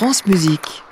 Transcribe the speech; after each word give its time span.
France 0.00 0.24
Musique. 0.24 0.82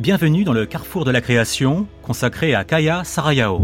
Bienvenue 0.00 0.44
dans 0.44 0.54
le 0.54 0.64
carrefour 0.64 1.04
de 1.04 1.10
la 1.10 1.20
création 1.20 1.86
consacré 2.00 2.54
à 2.54 2.64
Kaya 2.64 3.04
Sarayao. 3.04 3.60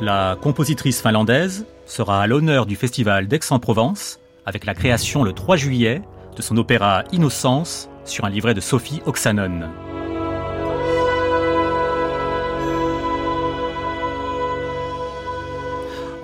La 0.00 0.36
compositrice 0.40 1.02
finlandaise 1.02 1.66
sera 1.86 2.22
à 2.22 2.28
l'honneur 2.28 2.66
du 2.66 2.76
festival 2.76 3.26
d'Aix-en-Provence 3.26 4.20
avec 4.46 4.66
la 4.66 4.74
création 4.74 5.24
le 5.24 5.32
3 5.32 5.56
juillet 5.56 6.02
de 6.36 6.42
son 6.42 6.56
opéra 6.56 7.02
Innocence 7.10 7.90
sur 8.04 8.24
un 8.24 8.30
livret 8.30 8.54
de 8.54 8.60
Sophie 8.60 9.02
Oksanen. 9.06 9.68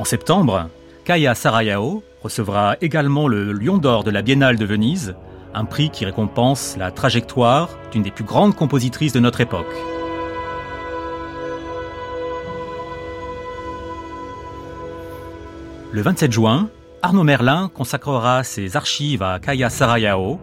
En 0.00 0.04
septembre, 0.04 0.70
Kaya 1.04 1.34
Sarayao 1.34 2.02
recevra 2.22 2.76
également 2.80 3.28
le 3.28 3.52
Lion 3.52 3.76
d'Or 3.76 4.02
de 4.02 4.10
la 4.10 4.22
Biennale 4.22 4.56
de 4.56 4.64
Venise, 4.64 5.14
un 5.52 5.66
prix 5.66 5.90
qui 5.90 6.06
récompense 6.06 6.78
la 6.78 6.90
trajectoire 6.90 7.68
d'une 7.92 8.02
des 8.02 8.10
plus 8.10 8.24
grandes 8.24 8.56
compositrices 8.56 9.12
de 9.12 9.20
notre 9.20 9.42
époque. 9.42 9.66
Le 15.92 16.00
27 16.00 16.32
juin, 16.32 16.70
Arnaud 17.02 17.24
Merlin 17.24 17.70
consacrera 17.74 18.42
ses 18.42 18.78
archives 18.78 19.22
à 19.22 19.38
Kaya 19.38 19.68
Sarayao, 19.68 20.40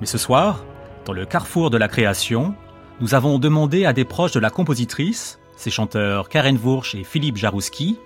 mais 0.00 0.06
ce 0.08 0.18
soir, 0.18 0.64
dans 1.04 1.12
le 1.12 1.26
carrefour 1.26 1.70
de 1.70 1.78
la 1.78 1.86
création, 1.86 2.56
nous 3.00 3.14
avons 3.14 3.38
demandé 3.38 3.86
à 3.86 3.92
des 3.92 4.04
proches 4.04 4.32
de 4.32 4.40
la 4.40 4.50
compositrice, 4.50 5.38
ses 5.54 5.70
chanteurs 5.70 6.28
Karen 6.28 6.58
Wursch 6.60 6.96
et 6.96 7.04
Philippe 7.04 7.36
Jarouski, 7.36 7.96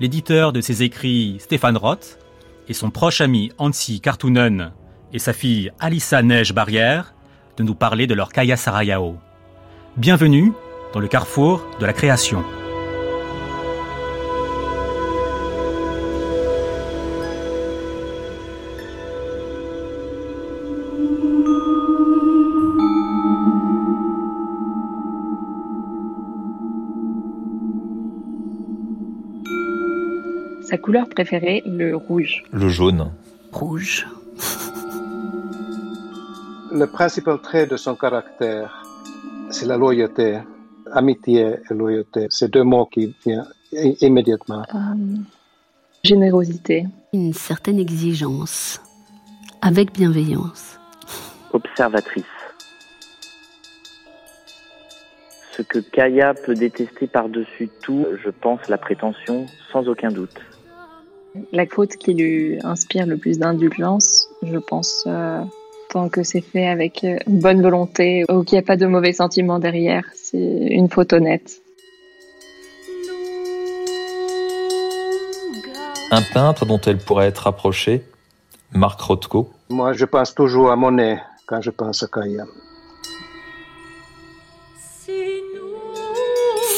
l'éditeur 0.00 0.52
de 0.52 0.60
ses 0.60 0.82
écrits 0.82 1.36
Stéphane 1.40 1.76
Roth 1.76 2.18
et 2.68 2.74
son 2.74 2.90
proche 2.90 3.20
ami 3.20 3.52
Hansi 3.58 4.00
Kartunen 4.00 4.72
et 5.12 5.18
sa 5.18 5.32
fille 5.32 5.70
Alissa 5.78 6.22
Neige 6.22 6.52
Barrière 6.52 7.14
de 7.56 7.62
nous 7.62 7.74
parler 7.74 8.06
de 8.06 8.14
leur 8.14 8.32
Kaya 8.32 8.56
Sarayao. 8.56 9.16
Bienvenue 9.96 10.52
dans 10.92 11.00
le 11.00 11.08
carrefour 11.08 11.64
de 11.78 11.86
la 11.86 11.92
création. 11.92 12.44
Couleur 30.84 31.08
préférée, 31.08 31.62
le 31.64 31.96
rouge. 31.96 32.42
Le 32.52 32.68
jaune. 32.68 33.10
Rouge. 33.52 34.06
Le 36.70 36.84
principal 36.84 37.40
trait 37.40 37.66
de 37.66 37.78
son 37.78 37.94
caractère, 37.94 38.84
c'est 39.48 39.64
la 39.64 39.78
loyauté. 39.78 40.40
Amitié 40.92 41.56
et 41.70 41.74
loyauté, 41.74 42.26
c'est 42.28 42.50
deux 42.50 42.64
mots 42.64 42.84
qui 42.84 43.14
viennent 43.24 43.46
immédiatement. 44.02 44.62
Euh, 44.74 45.16
générosité. 46.02 46.84
Une 47.14 47.32
certaine 47.32 47.78
exigence. 47.78 48.78
Avec 49.62 49.90
bienveillance. 49.94 50.78
Observatrice. 51.54 52.24
Ce 55.56 55.62
que 55.62 55.78
Kaya 55.78 56.34
peut 56.34 56.54
détester 56.54 57.06
par-dessus 57.06 57.70
tout, 57.80 58.04
je 58.22 58.28
pense 58.28 58.68
la 58.68 58.76
prétention, 58.76 59.46
sans 59.72 59.88
aucun 59.88 60.10
doute. 60.10 60.40
La 61.52 61.66
faute 61.66 61.96
qui 61.96 62.14
lui 62.14 62.58
inspire 62.62 63.06
le 63.06 63.16
plus 63.16 63.38
d'indulgence, 63.38 64.28
je 64.42 64.56
pense, 64.56 65.02
euh, 65.08 65.42
tant 65.90 66.08
que 66.08 66.22
c'est 66.22 66.40
fait 66.40 66.68
avec 66.68 67.02
euh, 67.02 67.18
bonne 67.26 67.60
volonté 67.60 68.24
ou 68.30 68.44
qu'il 68.44 68.56
n'y 68.56 68.60
a 68.60 68.66
pas 68.66 68.76
de 68.76 68.86
mauvais 68.86 69.12
sentiments 69.12 69.58
derrière, 69.58 70.04
c'est 70.14 70.38
une 70.38 70.88
faute 70.88 71.12
honnête. 71.12 71.60
Un 76.12 76.22
peintre 76.32 76.66
dont 76.66 76.80
elle 76.86 76.98
pourrait 76.98 77.26
être 77.26 77.48
approchée, 77.48 78.04
Marc 78.72 79.00
Rothko. 79.00 79.50
Moi, 79.70 79.92
je 79.92 80.04
pense 80.04 80.34
toujours 80.36 80.70
à 80.70 80.76
Monet 80.76 81.18
quand 81.46 81.60
je 81.60 81.70
pense 81.70 82.04
à 82.04 82.06
Kaya. 82.06 82.44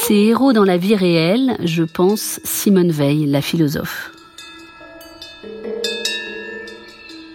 Ses 0.01 0.15
héros 0.15 0.53
dans 0.53 0.63
la 0.63 0.77
vie 0.77 0.95
réelle, 0.95 1.57
je 1.63 1.83
pense 1.83 2.39
Simone 2.43 2.91
Veil, 2.91 3.27
la 3.27 3.41
philosophe. 3.41 4.16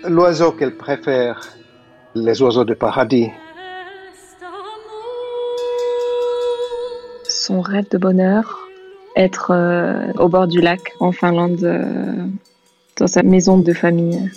L'oiseau 0.08 0.52
qu'elle 0.52 0.76
préfère, 0.76 1.48
les 2.14 2.42
oiseaux 2.42 2.64
de 2.64 2.74
paradis. 2.74 3.30
Son 7.28 7.60
rêve 7.60 7.88
de 7.90 7.98
bonheur, 7.98 8.68
être 9.16 9.52
euh, 9.52 10.12
au 10.18 10.28
bord 10.28 10.48
du 10.48 10.60
lac 10.60 10.94
en 10.98 11.12
Finlande, 11.12 11.62
euh, 11.62 12.26
dans 12.98 13.06
sa 13.06 13.22
maison 13.22 13.58
de 13.58 13.72
famille. 13.72 14.30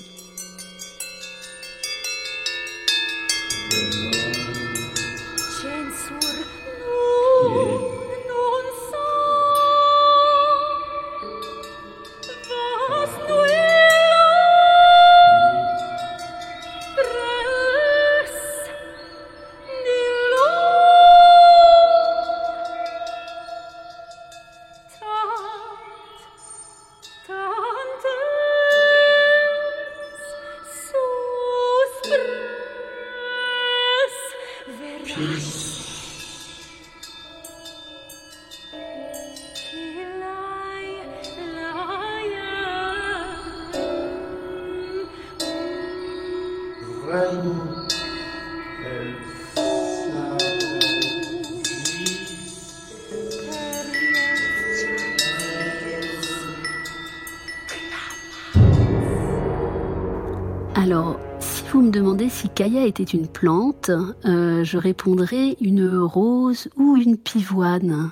Kaya 62.55 62.85
était 62.85 63.03
une 63.03 63.27
plante, 63.27 63.91
euh, 64.23 64.63
je 64.63 64.77
répondrais 64.77 65.57
une 65.59 65.89
rose 65.97 66.69
ou 66.77 66.95
une 66.95 67.17
pivoine. 67.17 68.11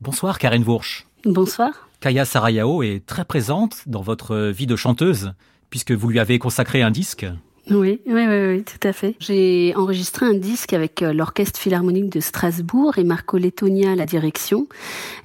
Bonsoir 0.00 0.38
Karen 0.38 0.64
Wursch. 0.66 1.06
Bonsoir. 1.26 1.90
Kaya 2.00 2.24
Sarayao 2.24 2.82
est 2.82 3.04
très 3.04 3.26
présente 3.26 3.82
dans 3.86 4.00
votre 4.00 4.48
vie 4.48 4.66
de 4.66 4.76
chanteuse, 4.76 5.34
puisque 5.68 5.92
vous 5.92 6.08
lui 6.08 6.20
avez 6.20 6.38
consacré 6.38 6.80
un 6.80 6.90
disque. 6.90 7.26
Oui, 7.70 8.00
oui, 8.06 8.26
oui, 8.26 8.46
oui, 8.48 8.64
tout 8.64 8.86
à 8.86 8.92
fait. 8.92 9.14
J'ai 9.20 9.72
enregistré 9.76 10.26
un 10.26 10.34
disque 10.34 10.72
avec 10.72 11.02
euh, 11.02 11.12
l'Orchestre 11.12 11.60
Philharmonique 11.60 12.08
de 12.08 12.20
Strasbourg 12.20 12.98
et 12.98 13.04
Marco 13.04 13.38
Lettonia 13.38 13.92
à 13.92 13.94
la 13.94 14.04
direction, 14.04 14.66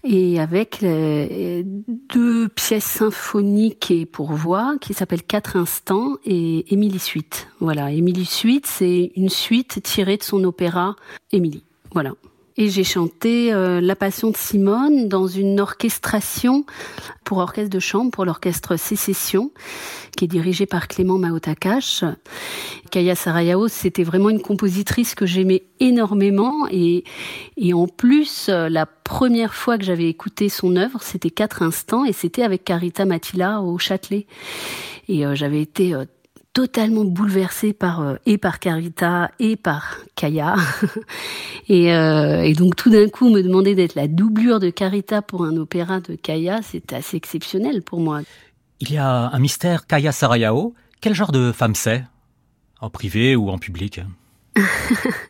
et 0.04 0.40
avec 0.40 0.84
euh, 0.84 1.64
deux 1.66 2.48
pièces 2.50 2.86
symphoniques 2.86 3.90
et 3.90 4.06
pour 4.06 4.34
voix 4.34 4.76
qui 4.80 4.94
s'appellent 4.94 5.24
Quatre 5.24 5.56
Instants 5.56 6.18
et 6.26 6.72
Émilie 6.72 7.00
Suite. 7.00 7.48
Voilà, 7.60 7.92
Émilie 7.92 8.26
Suite, 8.26 8.68
c'est 8.68 9.12
une 9.16 9.30
suite 9.30 9.82
tirée 9.82 10.18
de 10.18 10.24
son 10.24 10.44
opéra 10.44 10.96
Émilie. 11.32 11.64
Voilà. 11.92 12.14
Et 12.58 12.70
j'ai 12.70 12.84
chanté 12.84 13.54
euh, 13.54 13.80
La 13.82 13.96
Passion 13.96 14.32
de 14.32 14.38
Simone 14.38 15.08
dans 15.08 15.28
une 15.28 15.60
orchestration 15.60 16.66
pour 17.24 17.38
orchestre 17.38 17.70
de 17.70 17.80
chambre, 17.80 18.12
pour 18.12 18.26
l'orchestre 18.26 18.78
Sécession, 18.78 19.52
qui 20.16 20.26
est 20.26 20.28
dirigé 20.28 20.66
par 20.66 20.88
Clément 20.88 21.20
Maotakash. 21.20 22.04
Kaya 22.90 23.16
Sarayao, 23.16 23.68
c'était 23.68 24.04
vraiment 24.04 24.30
une 24.30 24.42
compositrice 24.42 25.14
que 25.14 25.26
j'aimais 25.26 25.64
énormément 25.80 26.68
et, 26.72 27.04
en 27.74 27.88
plus, 27.88 28.50
euh, 28.50 28.70
la 28.70 28.86
première 28.86 29.54
fois 29.54 29.78
que 29.78 29.84
j'avais 29.84 30.10
écouté 30.10 30.50
son 30.50 30.76
œuvre, 30.78 31.02
c'était 31.04 31.30
Quatre 31.30 31.62
Instants 31.62 32.06
et 32.06 32.14
c'était 32.14 32.44
avec 32.44 32.64
Carita 32.64 33.06
Matila 33.06 33.62
au 33.62 33.78
Châtelet. 33.78 34.26
Et 35.10 35.26
euh, 35.26 35.36
j'avais 35.36 35.62
été 35.62 35.94
totalement 36.58 37.06
bouleversée 37.06 37.72
par 37.72 38.02
euh, 38.02 38.16
et 38.26 38.40
par 38.40 38.58
Carita 38.58 39.30
et 39.38 39.56
par 39.58 39.98
Kaya. 40.16 40.56
et, 41.70 41.94
euh, 41.94 42.42
et, 42.42 42.54
donc 42.54 42.76
tout 42.76 42.90
d'un 42.90 43.10
coup 43.10 43.30
me 43.30 43.44
demander 43.44 43.76
d'être 43.76 43.94
la 43.94 44.08
doublure 44.08 44.60
de 44.60 44.72
Carita 44.72 45.22
pour 45.22 45.46
un 45.46 45.56
opéra 45.58 46.00
de 46.00 46.16
Kaya, 46.16 46.62
c'est 46.64 46.94
assez 46.94 47.16
exceptionnel 47.16 47.84
pour 47.84 48.00
moi. 48.00 48.22
Il 48.80 48.92
y 48.92 48.98
a 48.98 49.30
un 49.32 49.38
mystère 49.38 49.86
Kaya 49.86 50.12
Sarayao. 50.12 50.74
Quel 51.00 51.14
genre 51.14 51.32
de 51.32 51.52
femme 51.52 51.76
c'est? 51.76 52.04
En 52.82 52.90
privé 52.90 53.36
ou 53.36 53.50
en 53.50 53.60
public? 53.60 54.02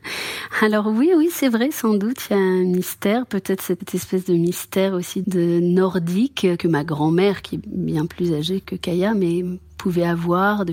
Alors 0.60 0.88
oui, 0.88 1.12
oui, 1.16 1.30
c'est 1.32 1.50
vrai, 1.50 1.70
sans 1.70 1.94
doute, 1.94 2.18
il 2.30 2.34
y 2.34 2.36
a 2.36 2.42
un 2.42 2.64
mystère, 2.64 3.28
peut-être 3.28 3.62
cette 3.62 3.94
espèce 3.94 4.26
de 4.26 4.34
mystère 4.34 4.94
aussi 4.94 5.22
de 5.22 5.60
nordique 5.60 6.48
que 6.58 6.68
ma 6.68 6.84
grand-mère, 6.84 7.44
qui 7.44 7.56
est 7.56 7.62
bien 7.68 8.08
plus 8.08 8.34
âgée 8.34 8.60
que 8.62 8.76
Kaya, 8.76 9.14
mais 9.14 9.44
pouvait 9.78 10.06
avoir, 10.06 10.66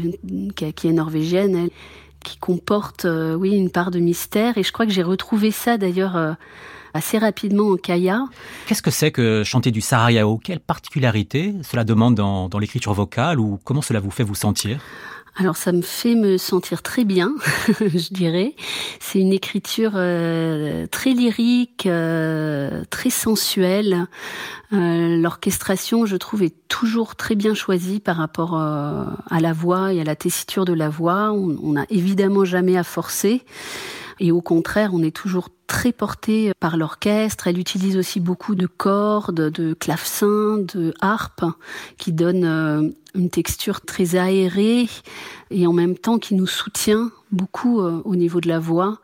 qui 0.56 0.64
est 0.64 0.92
norvégienne, 0.92 1.68
qui 2.24 2.38
comporte, 2.38 3.04
euh, 3.04 3.34
oui, 3.34 3.54
une 3.54 3.70
part 3.70 3.90
de 3.90 3.98
mystère. 3.98 4.56
Et 4.56 4.62
je 4.62 4.72
crois 4.72 4.86
que 4.86 4.92
j'ai 4.92 5.02
retrouvé 5.02 5.50
ça 5.50 5.76
d'ailleurs 5.76 6.16
euh, 6.16 6.32
assez 6.94 7.18
rapidement 7.18 7.68
en 7.72 7.76
Kaya. 7.76 8.24
Qu'est-ce 8.66 8.80
que 8.80 8.90
c'est 8.90 9.10
que 9.10 9.44
chanter 9.44 9.70
du 9.70 9.82
Sarayao 9.82 10.38
Quelle 10.38 10.60
particularité 10.60 11.54
cela 11.62 11.84
demande 11.84 12.14
dans, 12.14 12.48
dans 12.48 12.58
l'écriture 12.58 12.94
vocale? 12.94 13.38
Ou 13.38 13.58
comment 13.64 13.82
cela 13.82 14.00
vous 14.00 14.10
fait 14.10 14.24
vous 14.24 14.34
sentir? 14.34 14.80
Alors 15.36 15.56
ça 15.56 15.72
me 15.72 15.82
fait 15.82 16.14
me 16.14 16.38
sentir 16.38 16.82
très 16.82 17.04
bien, 17.04 17.34
je 17.80 18.12
dirais. 18.12 18.54
C'est 19.00 19.18
une 19.18 19.32
écriture 19.32 19.92
euh, 19.94 20.86
très 20.86 21.10
lyrique, 21.10 21.86
euh, 21.86 22.84
très 22.90 23.10
sensuelle. 23.10 24.06
Euh, 24.72 25.16
l'orchestration, 25.16 26.06
je 26.06 26.16
trouve, 26.16 26.44
est 26.44 26.54
toujours 26.68 27.16
très 27.16 27.34
bien 27.34 27.54
choisie 27.54 27.98
par 27.98 28.16
rapport 28.16 28.54
à 28.56 29.40
la 29.40 29.52
voix 29.52 29.92
et 29.92 30.00
à 30.00 30.04
la 30.04 30.14
tessiture 30.14 30.64
de 30.64 30.72
la 30.72 30.88
voix. 30.88 31.32
On 31.32 31.72
n'a 31.72 31.86
évidemment 31.90 32.44
jamais 32.44 32.76
à 32.76 32.84
forcer. 32.84 33.42
Et 34.20 34.32
au 34.32 34.40
contraire, 34.40 34.90
on 34.92 35.02
est 35.02 35.14
toujours 35.14 35.48
très 35.66 35.92
porté 35.92 36.52
par 36.60 36.76
l'orchestre. 36.76 37.46
Elle 37.46 37.58
utilise 37.58 37.96
aussi 37.96 38.20
beaucoup 38.20 38.54
de 38.54 38.66
cordes, 38.66 39.50
de 39.50 39.74
clavecins, 39.74 40.58
de 40.58 40.94
harpes, 41.00 41.44
qui 41.98 42.12
donnent 42.12 42.44
euh, 42.44 42.88
une 43.14 43.30
texture 43.30 43.80
très 43.80 44.16
aérée 44.16 44.88
et 45.50 45.66
en 45.66 45.72
même 45.72 45.96
temps 45.96 46.18
qui 46.18 46.34
nous 46.34 46.46
soutient 46.46 47.10
beaucoup 47.32 47.80
euh, 47.80 48.02
au 48.04 48.16
niveau 48.16 48.40
de 48.40 48.48
la 48.48 48.58
voix. 48.58 48.98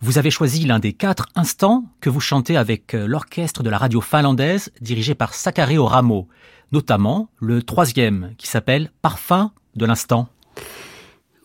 Vous 0.00 0.18
avez 0.18 0.30
choisi 0.30 0.66
l'un 0.66 0.78
des 0.78 0.92
quatre 0.92 1.26
instants 1.34 1.84
que 2.00 2.10
vous 2.10 2.20
chantez 2.20 2.56
avec 2.56 2.94
euh, 2.94 3.06
l'orchestre 3.06 3.62
de 3.62 3.70
la 3.70 3.78
radio 3.78 4.00
finlandaise 4.00 4.70
dirigé 4.80 5.14
par 5.14 5.32
Sakari 5.32 5.78
Oramo, 5.78 6.28
notamment 6.72 7.30
le 7.40 7.62
troisième 7.62 8.34
qui 8.36 8.46
s'appelle 8.46 8.90
Parfum 9.00 9.52
de 9.74 9.86
l'instant. 9.86 10.28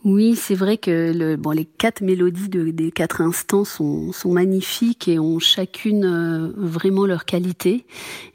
Oui, 0.03 0.35
c'est 0.35 0.55
vrai 0.55 0.77
que 0.77 1.13
le, 1.15 1.35
bon, 1.35 1.51
les 1.51 1.65
quatre 1.65 2.01
mélodies 2.01 2.49
de, 2.49 2.71
des 2.71 2.91
quatre 2.91 3.21
instants 3.21 3.65
sont, 3.65 4.11
sont 4.11 4.31
magnifiques 4.31 5.07
et 5.07 5.19
ont 5.19 5.37
chacune 5.37 6.05
euh, 6.05 6.51
vraiment 6.57 7.05
leur 7.05 7.23
qualité 7.23 7.85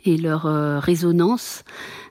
et 0.04 0.16
leur 0.16 0.46
euh, 0.46 0.78
résonance. 0.78 1.64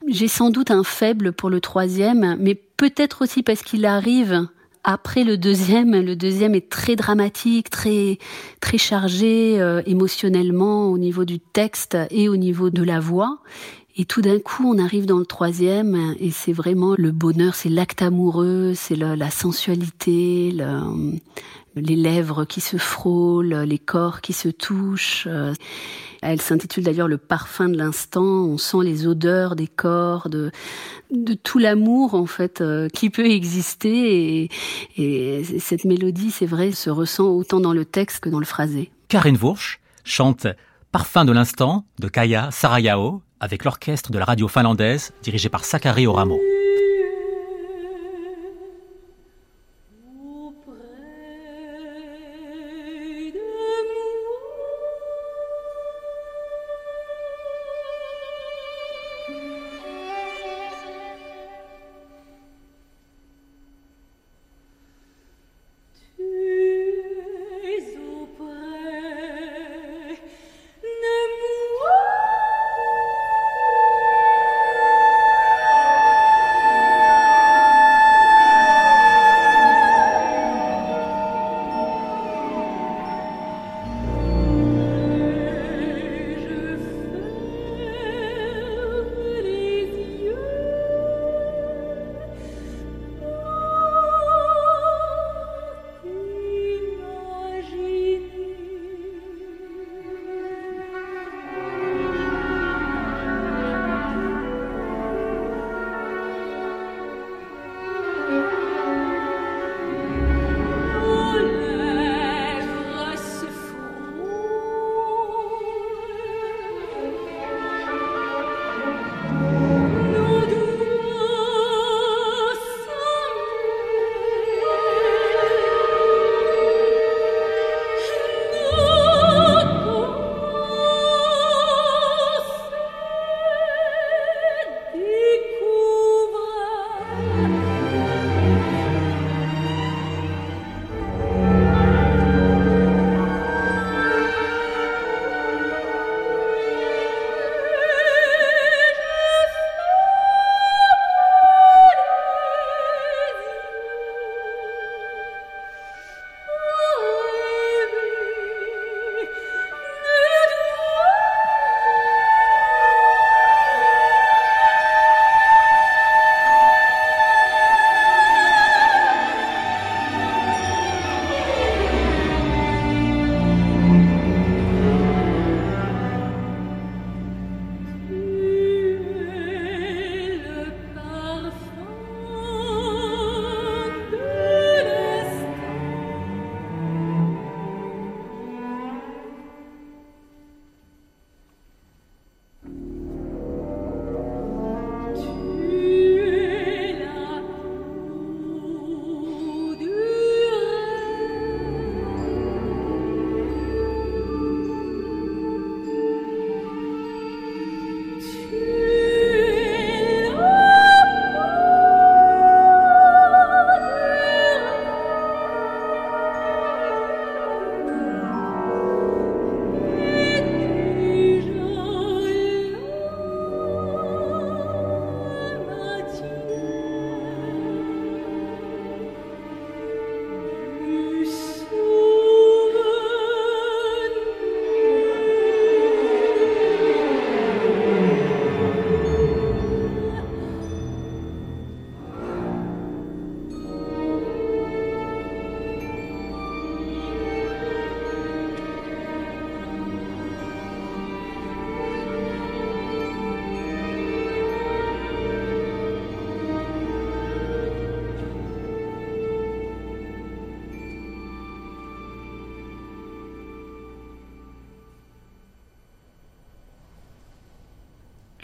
J'ai 0.10 0.28
sans 0.28 0.50
doute 0.50 0.72
un 0.72 0.84
faible 0.84 1.32
pour 1.32 1.50
le 1.50 1.62
troisième, 1.62 2.36
mais 2.38 2.56
peut-être 2.56 3.22
aussi 3.22 3.44
parce 3.44 3.62
qu'il 3.62 3.86
arrive 3.86 4.46
après 4.84 5.24
le 5.24 5.38
deuxième. 5.38 6.02
Le 6.02 6.18
deuxième 6.18 6.54
est 6.54 6.70
très 6.70 6.98
dramatique, 6.98 7.70
très 7.70 8.20
très 8.60 8.78
chargé 8.78 9.62
euh, 9.62 9.82
émotionnellement 9.86 10.90
au 10.90 10.98
niveau 10.98 11.24
du 11.24 11.40
texte 11.40 11.98
et 12.12 12.28
au 12.28 12.36
niveau 12.36 12.70
de 12.70 12.84
la 12.84 13.00
voix. 13.00 13.40
Et 13.98 14.06
tout 14.06 14.22
d'un 14.22 14.40
coup, 14.40 14.70
on 14.70 14.78
arrive 14.78 15.06
dans 15.06 15.20
le 15.20 15.26
troisième 15.26 16.16
et 16.20 16.30
c'est 16.30 16.52
vraiment 16.52 16.96
le 16.98 17.12
bonheur, 17.12 17.56
c'est 17.56 17.70
l'acte 17.70 18.02
amoureux, 18.02 18.74
c'est 18.76 18.98
la 18.98 19.30
sensualité, 19.30 20.54
les 21.76 21.96
lèvres 21.96 22.44
qui 22.44 22.60
se 22.60 22.76
frôlent, 22.76 23.54
les 23.54 23.80
corps 23.80 24.20
qui 24.20 24.34
se 24.34 24.50
touchent. 24.50 25.30
Elle 26.22 26.42
s'intitule 26.42 26.84
d'ailleurs 26.84 27.08
Le 27.08 27.18
parfum 27.18 27.70
de 27.70 27.78
l'instant. 27.78 28.24
On 28.24 28.58
sent 28.58 28.84
les 28.84 29.06
odeurs 29.06 29.56
des 29.56 29.68
corps, 29.68 30.28
de, 30.30 30.52
tout 31.44 31.60
l'amour 31.60 32.16
en 32.16 32.26
fait 32.26 32.62
euh, 32.62 32.90
qui 32.90 33.12
peut 33.12 33.26
exister. 33.26 34.50
Et, 34.98 35.38
et 35.38 35.44
cette 35.60 35.86
mélodie, 35.86 36.32
c'est 36.32 36.48
vrai, 36.48 36.72
se 36.72 36.90
ressent 36.90 37.28
autant 37.28 37.60
dans 37.60 37.74
le 37.74 37.86
texte 37.86 38.22
que 38.22 38.30
dans 38.30 38.40
le 38.40 38.46
phrasé. 38.46 38.92
Karen 39.08 39.38
Wursch 39.38 39.80
chante 40.04 40.48
Parfum 40.92 41.26
de 41.26 41.32
l'instant 41.32 41.86
de 42.00 42.08
Kaya 42.08 42.50
Sarayao 42.52 43.22
avec 43.40 43.64
l'orchestre 43.64 44.12
de 44.12 44.18
la 44.18 44.26
radio 44.26 44.48
finlandaise 44.48 45.14
dirigé 45.24 45.50
par 45.50 45.66
Sakari 45.66 46.08
Oramo. 46.08 46.40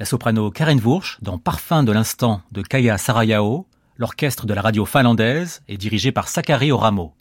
La 0.01 0.05
soprano 0.05 0.49
Karen 0.49 0.79
Wursch 0.83 1.19
dans 1.21 1.37
Parfum 1.37 1.83
de 1.83 1.91
l'instant 1.91 2.41
de 2.51 2.63
Kaya 2.63 2.97
Sarayao, 2.97 3.67
l'orchestre 3.97 4.47
de 4.47 4.55
la 4.55 4.61
radio 4.63 4.83
finlandaise 4.83 5.61
est 5.67 5.77
dirigé 5.77 6.11
par 6.11 6.27
Sakari 6.27 6.71
Oramo. 6.71 7.13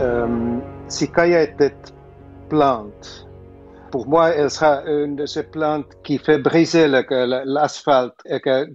Euh, 0.00 0.58
si 0.86 1.10
Kaya 1.10 1.42
était 1.42 1.74
plante, 2.48 3.26
pour 3.90 4.06
moi, 4.06 4.28
elle 4.28 4.48
sera 4.48 4.84
une 4.84 5.16
de 5.16 5.26
ces 5.26 5.42
plantes 5.42 5.90
qui 6.04 6.18
fait 6.18 6.38
briser 6.38 6.86
l'asphalte. 6.86 8.22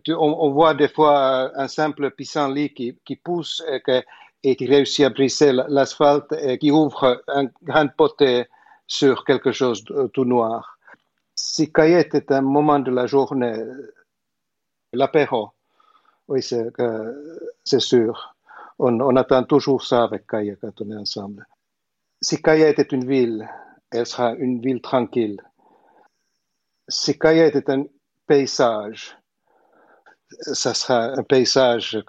on, 0.09 0.51
voit 0.51 0.73
des 0.73 0.89
fois 0.89 1.49
un 1.55 1.69
simple 1.69 2.11
pissenlit 2.11 2.73
qui, 2.73 2.97
qui 3.05 3.15
pousse 3.15 3.63
et, 4.43 4.55
qui 4.57 4.65
réussit 4.65 5.05
à 5.05 5.11
briser 5.11 5.53
l'asphalte 5.53 6.33
et 6.41 6.57
qui 6.57 6.71
ouvre 6.71 7.23
un 7.29 7.45
grand 7.63 7.87
potée 7.87 8.47
sur 8.85 9.23
quelque 9.23 9.53
chose 9.53 9.81
tout 10.11 10.25
noir. 10.25 10.78
Si 11.41 11.71
Kaya 11.71 12.01
était 12.01 12.33
un 12.33 12.41
moment 12.41 12.79
de 12.79 12.91
la 12.91 13.07
journée, 13.07 13.63
l'apéro, 14.91 15.51
oui, 16.27 16.41
c'est 16.43 17.79
sûr. 17.79 18.35
On, 18.77 18.99
on, 18.99 19.15
attend 19.15 19.43
toujours 19.43 19.85
ça 19.85 20.03
avec 20.03 20.27
Kaya 20.27 20.55
quand 20.59 20.81
on 20.81 20.91
est 20.91 20.97
ensemble. 20.97 21.47
Si 22.21 22.41
Kaya 22.41 22.67
était 22.67 22.83
une 22.83 23.07
ville, 23.07 23.47
elle 23.89 24.05
sera 24.05 24.33
une 24.35 24.59
ville 24.59 24.81
tranquille. 24.81 25.41
Si 26.89 27.17
Kaya 27.17 27.47
était 27.47 27.71
un 27.71 27.85
paysage, 28.27 29.17
ça 30.41 30.73
sera 30.73 31.05
un 31.17 31.23
paysage 31.23 32.03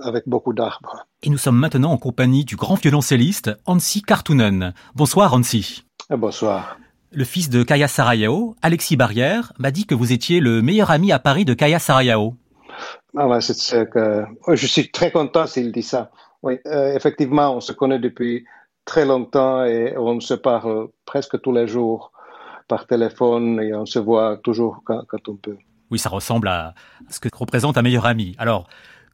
avec 0.00 0.26
beaucoup 0.26 0.54
d'arbres. 0.54 1.06
Et 1.22 1.28
nous 1.28 1.38
sommes 1.38 1.58
maintenant 1.58 1.92
en 1.92 1.98
compagnie 1.98 2.46
du 2.46 2.56
grand 2.56 2.76
violoncelliste 2.76 3.50
Hansi 3.66 4.00
Kartunen. 4.00 4.72
Bonsoir 4.94 5.34
Hansi. 5.34 5.84
Bonsoir. 6.08 6.78
Le 7.14 7.24
fils 7.24 7.50
de 7.50 7.62
Kaya 7.62 7.88
Sarayao, 7.88 8.56
Alexis 8.62 8.96
Barrière, 8.96 9.52
m'a 9.58 9.70
dit 9.70 9.84
que 9.84 9.94
vous 9.94 10.12
étiez 10.12 10.40
le 10.40 10.62
meilleur 10.62 10.90
ami 10.90 11.12
à 11.12 11.18
Paris 11.18 11.44
de 11.44 11.52
Kaya 11.52 11.78
Sarayao. 11.78 12.36
Ah, 13.14 13.28
que... 13.38 14.24
Je 14.54 14.66
suis 14.66 14.90
très 14.90 15.10
content 15.10 15.46
s'il 15.46 15.72
dit 15.72 15.82
ça. 15.82 16.10
Oui, 16.42 16.58
euh, 16.66 16.96
effectivement, 16.96 17.54
on 17.54 17.60
se 17.60 17.72
connaît 17.72 17.98
depuis 17.98 18.46
très 18.86 19.04
longtemps 19.04 19.62
et 19.64 19.94
on 19.98 20.20
se 20.20 20.32
parle 20.32 20.88
presque 21.04 21.38
tous 21.42 21.52
les 21.52 21.68
jours 21.68 22.12
par 22.66 22.86
téléphone 22.86 23.60
et 23.60 23.74
on 23.74 23.84
se 23.84 23.98
voit 23.98 24.38
toujours 24.42 24.82
quand, 24.84 25.28
on 25.28 25.36
peut. 25.36 25.58
Oui, 25.90 25.98
ça 25.98 26.08
ressemble 26.08 26.48
à 26.48 26.74
ce 27.10 27.20
que 27.20 27.28
représente 27.34 27.76
un 27.76 27.82
meilleur 27.82 28.06
ami. 28.06 28.34
Alors, 28.38 28.68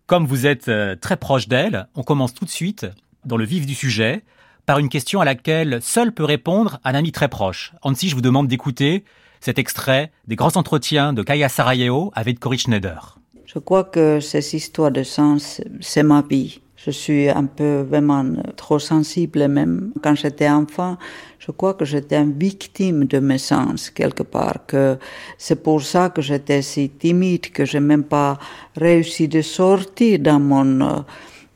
comme 0.06 0.24
vous 0.24 0.46
êtes 0.46 0.68
euh, 0.68 0.94
très 0.94 1.16
proche 1.16 1.48
d'elle, 1.48 1.88
on 1.96 2.04
commence 2.04 2.32
tout 2.32 2.44
de 2.44 2.50
suite 2.50 2.86
dans 3.24 3.36
le 3.36 3.44
vif 3.44 3.66
du 3.66 3.74
sujet 3.74 4.22
par 4.68 4.78
une 4.78 4.90
question 4.90 5.22
à 5.22 5.24
laquelle 5.24 5.78
seul 5.80 6.12
peut 6.12 6.26
répondre 6.26 6.78
un 6.84 6.94
ami 6.94 7.10
très 7.10 7.28
proche. 7.28 7.72
Ansi, 7.80 8.10
je 8.10 8.14
vous 8.14 8.20
demande 8.20 8.48
d'écouter 8.48 9.02
cet 9.40 9.58
extrait 9.58 10.12
des 10.26 10.36
grands 10.36 10.58
entretiens 10.58 11.14
de 11.14 11.22
Kaya 11.22 11.48
Sarajevo 11.48 12.12
avec 12.14 12.38
Cory 12.38 12.58
Schneider. 12.58 13.18
Je 13.46 13.58
crois 13.60 13.84
que 13.84 14.20
ces 14.20 14.54
histoires 14.54 14.90
de 14.90 15.02
sens, 15.04 15.62
c'est 15.80 16.02
ma 16.02 16.20
vie. 16.20 16.60
Je 16.76 16.90
suis 16.90 17.30
un 17.30 17.46
peu 17.46 17.80
vraiment 17.80 18.22
trop 18.56 18.78
sensible 18.78 19.48
même. 19.48 19.90
Quand 20.02 20.14
j'étais 20.14 20.50
enfant, 20.50 20.98
je 21.38 21.50
crois 21.50 21.72
que 21.72 21.86
j'étais 21.86 22.18
une 22.18 22.38
victime 22.38 23.06
de 23.06 23.20
mes 23.20 23.38
sens 23.38 23.88
quelque 23.88 24.22
part. 24.22 24.66
Que 24.66 24.98
c'est 25.38 25.62
pour 25.62 25.80
ça 25.80 26.10
que 26.10 26.20
j'étais 26.20 26.60
si 26.60 26.90
timide 26.90 27.52
que 27.52 27.64
j'ai 27.64 27.80
même 27.80 28.04
pas 28.04 28.38
réussi 28.76 29.28
de 29.28 29.40
sortir 29.40 30.18
dans 30.18 30.40
mon 30.40 31.04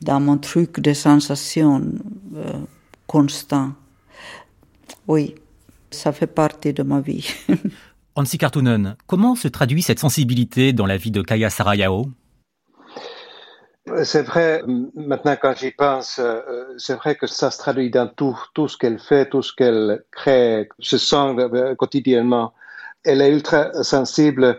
dans 0.01 0.19
mon 0.19 0.37
truc 0.37 0.79
de 0.81 0.93
sensation 0.93 1.81
euh, 2.35 2.53
constant. 3.13 3.73
Oui, 5.07 5.35
ça 5.91 6.11
fait 6.11 6.25
partie 6.25 6.73
de 6.73 6.81
ma 6.81 6.99
vie. 6.99 7.29
Hansi 8.15 8.39
Kartunen, 8.39 8.95
comment 9.05 9.35
se 9.35 9.47
traduit 9.47 9.83
cette 9.83 9.99
sensibilité 9.99 10.73
dans 10.73 10.87
la 10.87 10.97
vie 10.97 11.11
de 11.11 11.21
Kaya 11.21 11.51
Sarayao? 11.51 12.07
C'est 14.03 14.23
vrai, 14.23 14.63
maintenant 14.95 15.35
quand 15.39 15.53
j'y 15.55 15.69
pense, 15.69 16.17
euh, 16.17 16.41
c'est 16.77 16.95
vrai 16.95 17.15
que 17.15 17.27
ça 17.27 17.51
se 17.51 17.59
traduit 17.59 17.91
dans 17.91 18.07
tout, 18.07 18.39
tout 18.55 18.67
ce 18.67 18.77
qu'elle 18.77 18.97
fait, 18.97 19.29
tout 19.29 19.43
ce 19.43 19.53
qu'elle 19.53 20.03
crée, 20.11 20.67
se 20.79 20.97
sent 20.97 21.35
euh, 21.37 21.75
quotidiennement. 21.75 22.53
Elle 23.03 23.21
est 23.21 23.31
ultra 23.31 23.83
sensible 23.83 24.57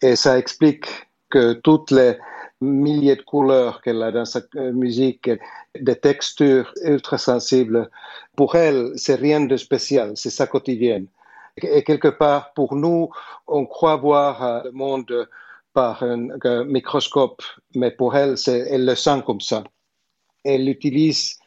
et 0.00 0.14
ça 0.14 0.38
explique 0.38 0.86
que 1.30 1.54
toutes 1.54 1.90
les 1.90 2.18
milliers 2.60 3.16
de 3.16 3.22
couleurs 3.22 3.82
qu'elle 3.82 4.02
a 4.02 4.12
dans 4.12 4.24
sa 4.24 4.40
euh, 4.56 4.72
musique, 4.72 5.30
des 5.78 5.96
textures 5.96 6.72
ultra 6.82 7.18
sensibles, 7.18 7.90
pour 8.36 8.56
elle, 8.56 8.92
c'est 8.96 9.14
rien 9.14 9.40
de 9.40 9.56
spécial, 9.56 10.12
c'est 10.16 10.30
sa 10.30 10.46
quotidienne. 10.46 11.06
Et 11.58 11.82
quelque 11.84 12.08
part, 12.08 12.52
pour 12.52 12.74
nous, 12.74 13.10
on 13.46 13.64
croit 13.66 13.96
voir 13.96 14.64
le 14.64 14.72
monde 14.72 15.28
par 15.72 16.02
un, 16.02 16.28
microscope, 16.64 17.42
mais 17.74 17.90
pour 17.90 18.16
elle, 18.16 18.36
elle 18.46 18.86
le 18.86 18.94
sent 18.94 19.22
comme 19.26 19.40
ça. 19.40 19.62
Elle 20.44 20.68
utilise 20.68 21.38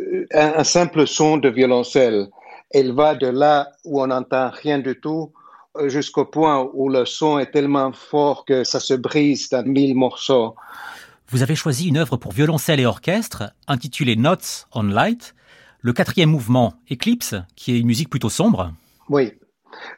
euh, 0.00 0.26
un, 0.32 0.64
simple 0.64 1.06
son 1.06 1.36
de 1.36 1.48
violoncelle. 1.48 2.28
Elle 2.70 2.92
va 2.92 3.14
de 3.14 3.26
là 3.26 3.70
où 3.84 4.02
on 4.02 4.06
n'entend 4.06 4.50
rien 4.50 4.78
du 4.78 4.98
tout 5.00 5.32
euh, 5.32 5.43
jusqu'au 5.86 6.24
point 6.24 6.68
où 6.72 6.88
le 6.88 7.04
son 7.04 7.38
est 7.38 7.50
tellement 7.50 7.92
fort 7.92 8.44
que 8.44 8.64
ça 8.64 8.80
se 8.80 8.94
brise 8.94 9.48
dans 9.50 9.66
mille 9.66 9.94
morceaux. 9.94 10.54
Vous 11.28 11.42
avez 11.42 11.56
choisi 11.56 11.88
une 11.88 11.96
œuvre 11.96 12.16
pour 12.16 12.32
violoncelle 12.32 12.80
et 12.80 12.86
orchestre 12.86 13.52
intitulée 13.66 14.16
Notes 14.16 14.66
on 14.72 14.84
Light, 14.84 15.34
le 15.80 15.92
quatrième 15.92 16.30
mouvement 16.30 16.74
Eclipse, 16.90 17.34
qui 17.56 17.74
est 17.74 17.80
une 17.80 17.86
musique 17.86 18.10
plutôt 18.10 18.28
sombre. 18.28 18.72
Oui, 19.08 19.32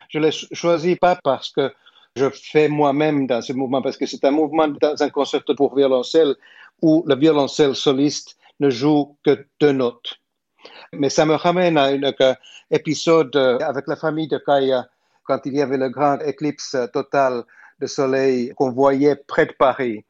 je 0.09 0.19
l'ai 0.19 0.33
choisi 0.33 0.97
pas 0.97 1.19
parce 1.23 1.51
que 1.51 1.73
je 2.17 2.31
fais 2.31 2.69
moi-même 2.69 3.27
dans 3.27 3.43
ce 3.43 3.53
mouvement 3.53 3.83
parce 3.83 3.97
que 3.97 4.07
c'est 4.07 4.25
un 4.25 4.31
mouvement 4.31 4.69
dans 4.69 5.03
un 5.03 5.11
concerto 5.11 5.55
pour 5.55 5.77
violoncelle 5.77 6.35
où 6.81 7.05
le 7.07 7.15
violoncelle 7.15 7.75
soliste 7.75 8.37
ne 8.61 8.71
joue 8.71 9.17
que 9.25 9.47
deux 9.61 9.73
notes. 9.73 10.15
Mais 10.93 11.11
ça 11.11 11.27
me 11.27 11.35
ramène 11.35 11.77
à 11.77 11.85
un 11.85 12.01
épisode 12.71 13.37
avec 13.37 13.87
la 13.87 13.97
famille 13.97 14.29
de 14.29 14.39
Kaya 14.39 14.89
quand 15.27 15.41
il 15.45 15.55
y 15.57 15.63
avait 15.63 15.79
le 15.79 15.89
grand 15.89 16.19
éclipse 16.21 16.77
total 16.93 17.45
de 17.81 17.87
soleil 17.87 18.53
qu'on 18.57 18.73
voyait 18.73 19.17
près 19.17 19.47
de 19.47 19.53
Paris. 19.53 20.05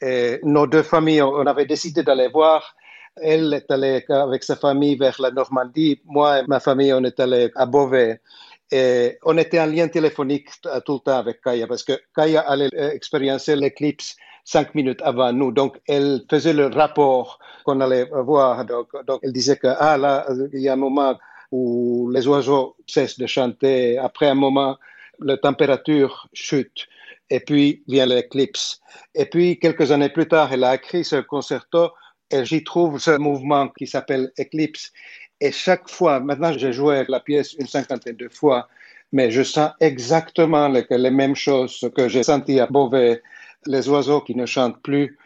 Et 0.00 0.40
nos 0.42 0.66
deux 0.66 0.82
familles, 0.82 1.22
on 1.22 1.46
avait 1.46 1.66
décidé 1.66 2.02
d'aller 2.02 2.28
voir. 2.28 2.74
Elle 3.16 3.52
est 3.52 3.70
allée 3.70 4.04
avec 4.08 4.42
sa 4.44 4.56
famille 4.56 4.96
vers 4.96 5.16
la 5.20 5.30
Normandie. 5.30 6.00
Moi 6.06 6.38
et 6.38 6.42
ma 6.46 6.60
famille, 6.60 6.92
on 6.94 7.04
est 7.04 7.20
allés 7.20 7.50
à 7.56 7.66
Beauvais. 7.66 8.20
Et 8.72 9.18
on 9.24 9.36
était 9.36 9.60
en 9.60 9.66
lien 9.66 9.88
téléphonique 9.88 10.48
tout 10.86 10.94
le 10.94 11.00
temps 11.00 11.18
avec 11.18 11.42
Kaya 11.42 11.66
parce 11.66 11.82
que 11.82 12.00
Kaya 12.14 12.40
allait 12.40 12.70
expérimenter 12.72 13.56
l'éclipse 13.56 14.16
cinq 14.44 14.74
minutes 14.74 15.02
avant 15.02 15.32
nous. 15.32 15.52
Donc, 15.52 15.80
elle 15.86 16.22
faisait 16.30 16.52
le 16.52 16.66
rapport 16.68 17.38
qu'on 17.64 17.80
allait 17.80 18.08
voir. 18.24 18.64
Donc, 18.64 18.88
elle 19.22 19.32
disait 19.32 19.56
que, 19.56 19.68
ah 19.78 19.98
là, 19.98 20.26
il 20.52 20.60
y 20.60 20.68
a 20.68 20.72
un 20.72 20.76
moment 20.76 21.18
où 21.50 22.10
les 22.10 22.26
oiseaux 22.26 22.76
cessent 22.86 23.18
de 23.18 23.26
chanter. 23.26 23.98
Après 23.98 24.26
un 24.26 24.34
moment, 24.34 24.78
la 25.20 25.36
température 25.36 26.28
chute. 26.32 26.86
Et 27.28 27.40
puis 27.40 27.82
vient 27.86 28.06
l'éclipse. 28.06 28.80
Et 29.14 29.26
puis, 29.26 29.58
quelques 29.58 29.92
années 29.92 30.08
plus 30.08 30.26
tard, 30.26 30.52
elle 30.52 30.64
a 30.64 30.74
écrit 30.74 31.04
ce 31.04 31.16
concerto 31.16 31.90
et 32.30 32.44
j'y 32.44 32.64
trouve 32.64 32.98
ce 32.98 33.16
mouvement 33.18 33.68
qui 33.68 33.86
s'appelle 33.86 34.32
Eclipse. 34.38 34.92
Et 35.40 35.52
chaque 35.52 35.88
fois, 35.88 36.20
maintenant 36.20 36.52
j'ai 36.52 36.72
joué 36.72 37.04
la 37.08 37.20
pièce 37.20 37.54
une 37.54 37.66
cinquantaine 37.66 38.16
de 38.16 38.28
fois, 38.28 38.68
mais 39.12 39.30
je 39.30 39.42
sens 39.42 39.72
exactement 39.80 40.68
les, 40.68 40.84
les 40.90 41.10
mêmes 41.10 41.34
choses 41.34 41.88
que 41.96 42.08
j'ai 42.08 42.22
senti 42.22 42.60
à 42.60 42.66
Beauvais, 42.66 43.22
les 43.66 43.88
oiseaux 43.88 44.20
qui 44.20 44.34
ne 44.34 44.46
chantent 44.46 44.80
plus, 44.82 45.18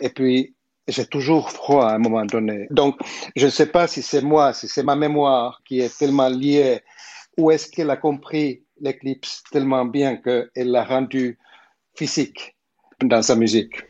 et 0.00 0.10
puis 0.10 0.54
j'ai 0.88 1.06
toujours 1.06 1.50
froid 1.50 1.86
à 1.86 1.94
un 1.94 1.98
moment 1.98 2.24
donné. 2.24 2.66
Donc, 2.70 2.96
je 3.36 3.46
ne 3.46 3.50
sais 3.50 3.66
pas 3.66 3.86
si 3.86 4.02
c'est 4.02 4.22
moi, 4.22 4.52
si 4.52 4.66
c'est 4.68 4.82
ma 4.82 4.96
mémoire 4.96 5.60
qui 5.64 5.80
est 5.80 5.96
tellement 5.96 6.28
liée, 6.28 6.80
ou 7.36 7.50
est-ce 7.50 7.70
qu'elle 7.70 7.90
a 7.90 7.96
compris 7.96 8.64
l'éclipse 8.80 9.42
tellement 9.50 9.84
bien 9.84 10.16
qu'elle 10.16 10.50
l'a 10.70 10.84
rendu 10.84 11.38
physique 11.94 12.56
dans 13.02 13.22
sa 13.22 13.36
musique. 13.36 13.87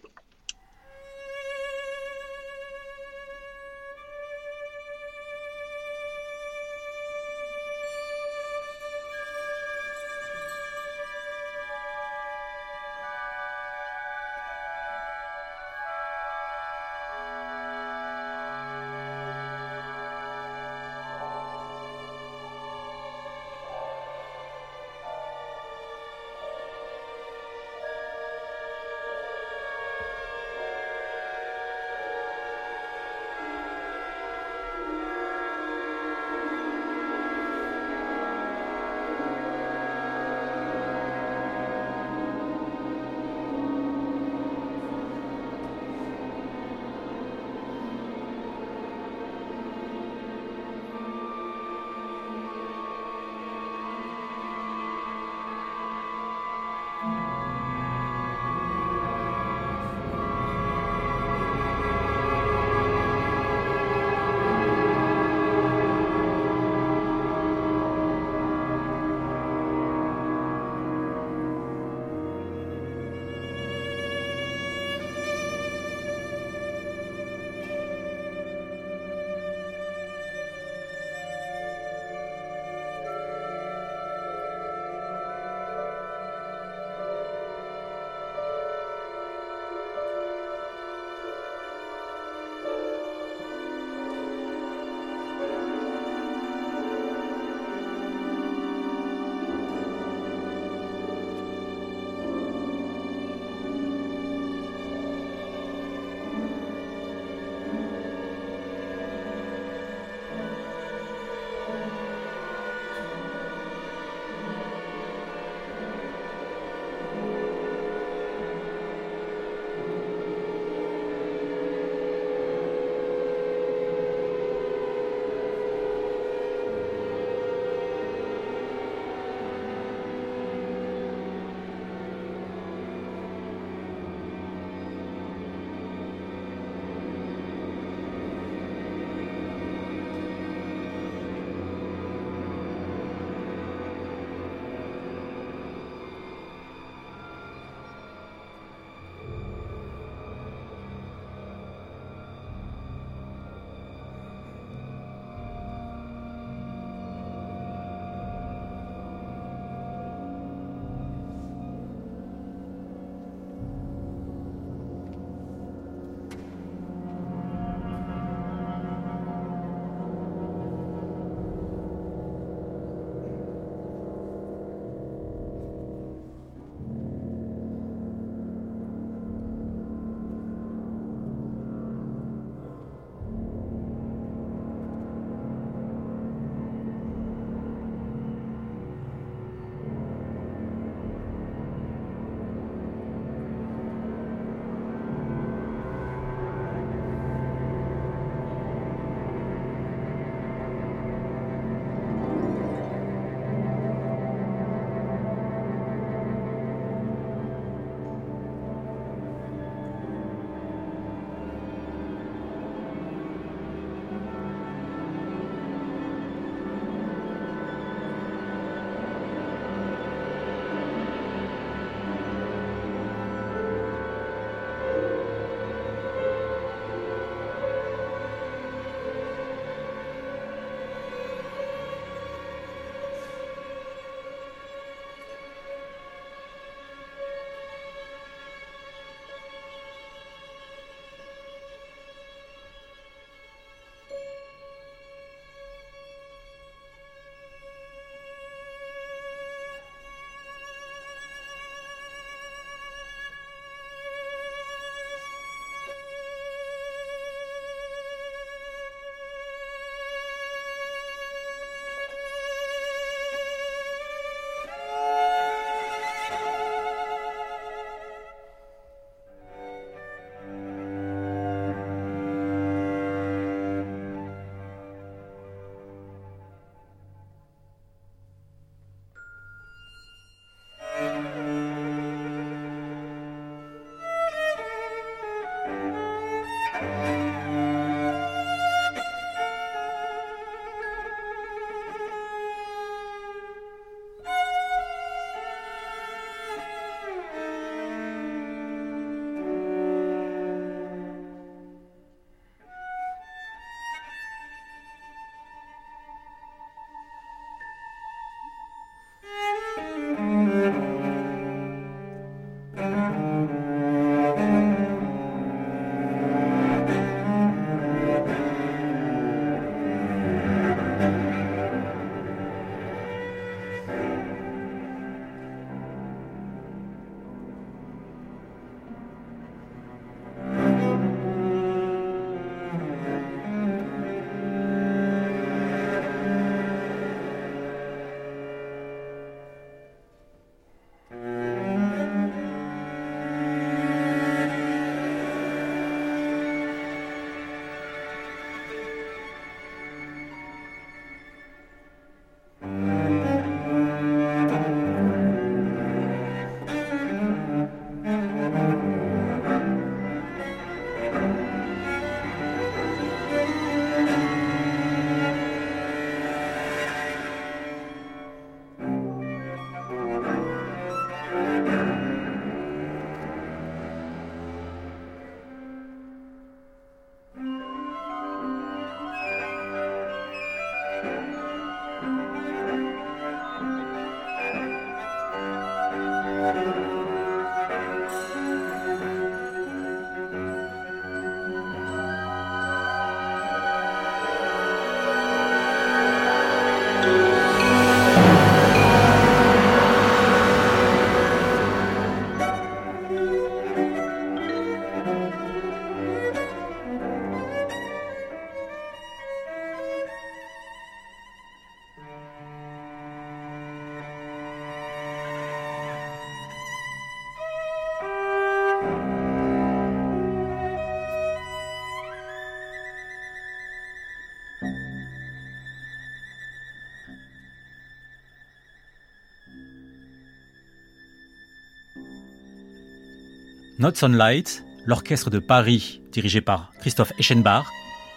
Not 433.80 433.92
Sunlight, 433.94 434.64
l'orchestre 434.86 435.30
de 435.30 435.38
Paris, 435.38 436.00
dirigé 436.10 436.40
par 436.40 436.72
Christophe 436.80 437.12
Eschenbach, 437.16 437.66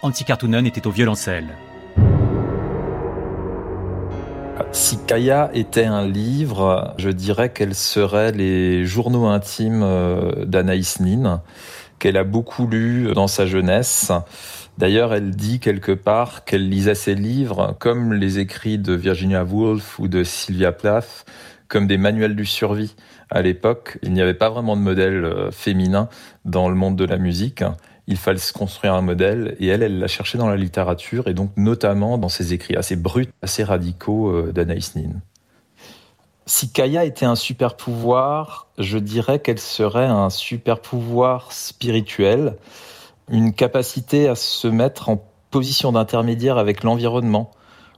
Antti 0.02 0.24
Kartunen 0.24 0.66
était 0.66 0.88
au 0.88 0.90
violoncelle. 0.90 1.50
Si 4.72 4.98
Kaya 5.06 5.52
était 5.54 5.84
un 5.84 6.04
livre, 6.04 6.94
je 6.98 7.10
dirais 7.10 7.52
qu'elle 7.52 7.76
serait 7.76 8.32
les 8.32 8.84
journaux 8.84 9.26
intimes 9.26 9.84
euh, 9.84 10.44
d'Anaïs 10.46 10.98
Nin, 10.98 11.42
qu'elle 12.00 12.16
a 12.16 12.24
beaucoup 12.24 12.66
lu 12.66 13.12
dans 13.14 13.28
sa 13.28 13.46
jeunesse. 13.46 14.10
D'ailleurs, 14.78 15.14
elle 15.14 15.30
dit 15.30 15.60
quelque 15.60 15.92
part 15.92 16.44
qu'elle 16.44 16.68
lisait 16.68 16.96
ses 16.96 17.14
livres 17.14 17.76
comme 17.78 18.14
les 18.14 18.40
écrits 18.40 18.78
de 18.78 18.94
Virginia 18.94 19.44
Woolf 19.44 20.00
ou 20.00 20.08
de 20.08 20.24
Sylvia 20.24 20.72
Plath, 20.72 21.24
comme 21.68 21.86
des 21.86 21.98
manuels 21.98 22.34
du 22.34 22.46
survie. 22.46 22.96
À 23.34 23.42
l'époque, 23.42 23.98
il 24.02 24.12
n'y 24.12 24.20
avait 24.20 24.34
pas 24.34 24.50
vraiment 24.50 24.76
de 24.76 24.82
modèle 24.82 25.24
euh, 25.24 25.50
féminin 25.50 26.08
dans 26.44 26.68
le 26.68 26.74
monde 26.74 26.96
de 26.96 27.04
la 27.04 27.16
musique 27.16 27.64
il 28.06 28.16
fallait 28.16 28.38
se 28.38 28.52
construire 28.52 28.94
un 28.94 29.00
modèle 29.00 29.56
et 29.60 29.68
elle, 29.68 29.82
elle 29.82 29.98
l'a 29.98 30.08
cherché 30.08 30.38
dans 30.38 30.48
la 30.48 30.56
littérature 30.56 31.28
et 31.28 31.34
donc 31.34 31.50
notamment 31.56 32.18
dans 32.18 32.28
ses 32.28 32.52
écrits 32.52 32.76
assez 32.76 32.96
bruts, 32.96 33.28
assez 33.42 33.64
radicaux 33.64 34.30
euh, 34.30 34.52
d'Anaïs 34.52 34.96
Nin. 34.96 35.20
Si 36.46 36.72
Kaya 36.72 37.04
était 37.04 37.24
un 37.24 37.36
super 37.36 37.76
pouvoir, 37.76 38.66
je 38.76 38.98
dirais 38.98 39.38
qu'elle 39.38 39.60
serait 39.60 40.06
un 40.06 40.28
super 40.28 40.80
pouvoir 40.80 41.52
spirituel, 41.52 42.56
une 43.30 43.52
capacité 43.52 44.28
à 44.28 44.34
se 44.34 44.66
mettre 44.66 45.08
en 45.08 45.24
position 45.50 45.92
d'intermédiaire 45.92 46.58
avec 46.58 46.82
l'environnement 46.82 47.52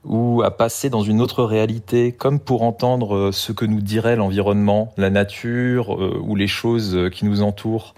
ou 0.04 0.42
à 0.42 0.50
passer 0.50 0.90
dans 0.90 1.02
une 1.02 1.20
autre 1.20 1.44
réalité, 1.44 2.12
comme 2.12 2.38
pour 2.38 2.62
entendre 2.62 3.16
euh, 3.16 3.32
ce 3.32 3.52
que 3.52 3.64
nous 3.64 3.80
dirait 3.80 4.16
l'environnement, 4.16 4.92
la 4.96 5.10
nature 5.10 5.94
euh, 5.94 6.20
ou 6.22 6.36
les 6.36 6.46
choses 6.46 7.10
qui 7.12 7.24
nous 7.24 7.42
entourent. 7.42 7.94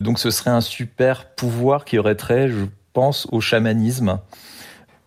Donc 0.00 0.18
ce 0.18 0.30
serait 0.30 0.50
un 0.50 0.60
super 0.60 1.30
pouvoir 1.34 1.84
qui 1.84 1.98
aurait 1.98 2.16
trait, 2.16 2.48
je 2.48 2.64
pense, 2.92 3.26
au 3.32 3.40
chamanisme. 3.40 4.20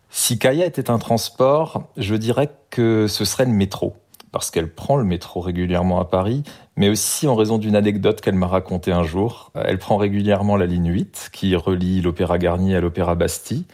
Si 0.09 0.39
Kaya 0.39 0.65
était 0.65 0.89
un 0.89 0.97
transport, 0.97 1.83
je 1.97 2.15
dirais 2.15 2.49
que 2.69 3.07
ce 3.07 3.25
serait 3.25 3.45
le 3.45 3.51
métro, 3.51 3.95
parce 4.31 4.51
qu'elle 4.51 4.73
prend 4.73 4.95
le 4.95 5.03
métro 5.03 5.41
régulièrement 5.41 5.99
à 5.99 6.05
Paris, 6.05 6.43
mais 6.75 6.89
aussi 6.89 7.27
en 7.27 7.35
raison 7.35 7.57
d'une 7.57 7.75
anecdote 7.75 8.21
qu'elle 8.21 8.35
m'a 8.35 8.47
racontée 8.47 8.91
un 8.91 9.03
jour. 9.03 9.51
Elle 9.53 9.77
prend 9.77 9.97
régulièrement 9.97 10.55
la 10.55 10.65
ligne 10.65 10.91
8, 10.91 11.29
qui 11.33 11.55
relie 11.55 12.01
l'Opéra 12.01 12.37
Garnier 12.37 12.75
à 12.75 12.81
l'Opéra 12.81 13.15
Bastille, 13.15 13.65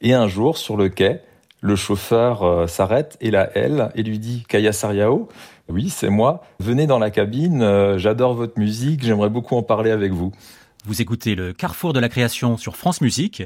et 0.00 0.14
un 0.14 0.28
jour, 0.28 0.56
sur 0.56 0.76
le 0.76 0.88
quai, 0.88 1.20
le 1.62 1.76
chauffeur 1.76 2.42
euh, 2.42 2.66
s'arrête 2.66 3.16
et 3.20 3.30
la 3.30 3.56
elle 3.56 3.90
et 3.94 4.02
lui 4.02 4.18
dit 4.18 4.44
Kaya 4.48 4.72
Sariao, 4.72 5.28
oui, 5.68 5.88
c'est 5.88 6.10
moi. 6.10 6.42
Venez 6.58 6.86
dans 6.86 6.98
la 6.98 7.10
cabine, 7.10 7.62
euh, 7.62 7.98
j'adore 7.98 8.34
votre 8.34 8.58
musique, 8.58 9.02
j'aimerais 9.02 9.30
beaucoup 9.30 9.56
en 9.56 9.62
parler 9.62 9.92
avec 9.92 10.12
vous. 10.12 10.32
Vous 10.84 11.00
écoutez 11.00 11.36
le 11.36 11.52
Carrefour 11.52 11.92
de 11.92 12.00
la 12.00 12.08
création 12.08 12.56
sur 12.56 12.76
France 12.76 13.00
Musique 13.00 13.44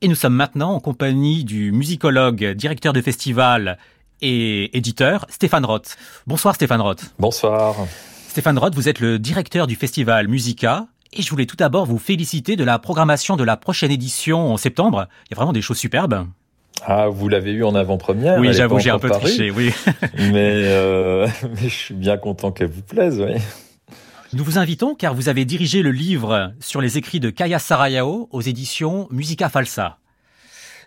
et 0.00 0.06
nous 0.06 0.14
sommes 0.14 0.34
maintenant 0.34 0.74
en 0.74 0.80
compagnie 0.80 1.44
du 1.44 1.72
musicologue, 1.72 2.52
directeur 2.52 2.92
de 2.92 3.02
festival 3.02 3.78
et 4.22 4.76
éditeur 4.76 5.26
Stéphane 5.28 5.64
Roth. 5.64 5.96
Bonsoir 6.28 6.54
Stéphane 6.54 6.80
Roth. 6.80 7.14
Bonsoir. 7.18 7.74
Stéphane 8.28 8.58
Roth, 8.58 8.76
vous 8.76 8.88
êtes 8.88 9.00
le 9.00 9.18
directeur 9.18 9.66
du 9.66 9.74
festival 9.74 10.28
Musica 10.28 10.86
et 11.12 11.22
je 11.22 11.30
voulais 11.30 11.46
tout 11.46 11.56
d'abord 11.56 11.84
vous 11.84 11.98
féliciter 11.98 12.54
de 12.54 12.62
la 12.62 12.78
programmation 12.78 13.34
de 13.34 13.42
la 13.42 13.56
prochaine 13.56 13.90
édition 13.90 14.52
en 14.52 14.56
septembre. 14.56 15.08
Il 15.26 15.32
y 15.32 15.34
a 15.34 15.36
vraiment 15.36 15.52
des 15.52 15.62
choses 15.62 15.78
superbes. 15.78 16.26
Ah, 16.84 17.08
vous 17.08 17.28
l'avez 17.28 17.52
eu 17.52 17.64
en 17.64 17.74
avant-première 17.74 18.38
Oui, 18.38 18.52
j'avoue, 18.52 18.78
j'ai 18.78 18.90
un 18.90 18.98
peu 18.98 19.10
triché, 19.10 19.50
oui. 19.50 19.72
Euh, 20.18 21.26
mais, 21.42 21.68
je 21.68 21.74
suis 21.74 21.94
bien 21.94 22.16
content 22.16 22.52
qu'elle 22.52 22.68
vous 22.68 22.82
plaise, 22.82 23.20
oui. 23.20 23.40
Nous 24.32 24.44
vous 24.44 24.58
invitons 24.58 24.94
car 24.94 25.14
vous 25.14 25.28
avez 25.28 25.44
dirigé 25.44 25.82
le 25.82 25.90
livre 25.90 26.52
sur 26.60 26.80
les 26.80 26.98
écrits 26.98 27.20
de 27.20 27.30
Kaya 27.30 27.58
Sarayao 27.58 28.28
aux 28.30 28.40
éditions 28.40 29.08
Musica 29.10 29.48
Falsa. 29.48 29.98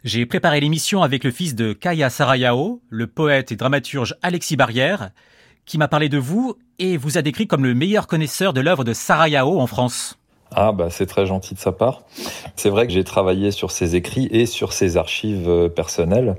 J'ai 0.03 0.25
préparé 0.25 0.59
l'émission 0.59 1.03
avec 1.03 1.23
le 1.23 1.31
fils 1.31 1.55
de 1.55 1.73
Kaya 1.73 2.09
Sarayao, 2.09 2.81
le 2.89 3.07
poète 3.07 3.51
et 3.51 3.55
dramaturge 3.55 4.15
Alexis 4.21 4.55
Barrière, 4.55 5.09
qui 5.65 5.77
m'a 5.77 5.87
parlé 5.87 6.09
de 6.09 6.17
vous 6.17 6.55
et 6.79 6.97
vous 6.97 7.17
a 7.17 7.21
décrit 7.21 7.47
comme 7.47 7.63
le 7.63 7.73
meilleur 7.73 8.07
connaisseur 8.07 8.53
de 8.53 8.61
l'œuvre 8.61 8.83
de 8.83 8.93
Sarayao 8.93 9.59
en 9.59 9.67
France. 9.67 10.17
Ah 10.55 10.71
bah 10.71 10.89
c'est 10.89 11.05
très 11.05 11.25
gentil 11.25 11.53
de 11.53 11.59
sa 11.59 11.71
part. 11.71 12.01
C'est 12.55 12.69
vrai 12.69 12.87
que 12.87 12.93
j'ai 12.93 13.03
travaillé 13.03 13.51
sur 13.51 13.71
ses 13.71 13.95
écrits 13.95 14.27
et 14.31 14.45
sur 14.45 14.73
ses 14.73 14.97
archives 14.97 15.47
euh, 15.47 15.69
personnelles 15.69 16.35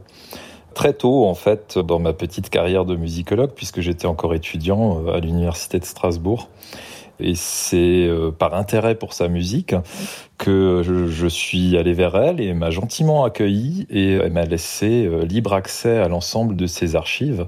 très 0.74 0.92
tôt 0.92 1.26
en 1.26 1.34
fait 1.34 1.78
dans 1.78 1.98
ma 1.98 2.12
petite 2.12 2.48
carrière 2.48 2.84
de 2.84 2.94
musicologue 2.94 3.50
puisque 3.54 3.80
j'étais 3.80 4.06
encore 4.06 4.34
étudiant 4.34 5.04
euh, 5.04 5.14
à 5.14 5.20
l'université 5.20 5.78
de 5.78 5.84
Strasbourg. 5.84 6.48
Et 7.22 7.34
c'est 7.34 8.06
euh, 8.06 8.30
par 8.30 8.54
intérêt 8.54 8.94
pour 8.94 9.12
sa 9.12 9.28
musique 9.28 9.74
que 10.38 10.82
je, 10.82 11.26
suis 11.26 11.76
allé 11.76 11.92
vers 11.92 12.16
elle 12.16 12.40
et 12.40 12.54
m'a 12.54 12.70
gentiment 12.70 13.24
accueilli 13.24 13.86
et 13.90 14.14
elle 14.14 14.32
m'a 14.32 14.46
laissé 14.46 15.08
libre 15.26 15.52
accès 15.52 15.98
à 15.98 16.08
l'ensemble 16.08 16.56
de 16.56 16.66
ses 16.66 16.96
archives 16.96 17.46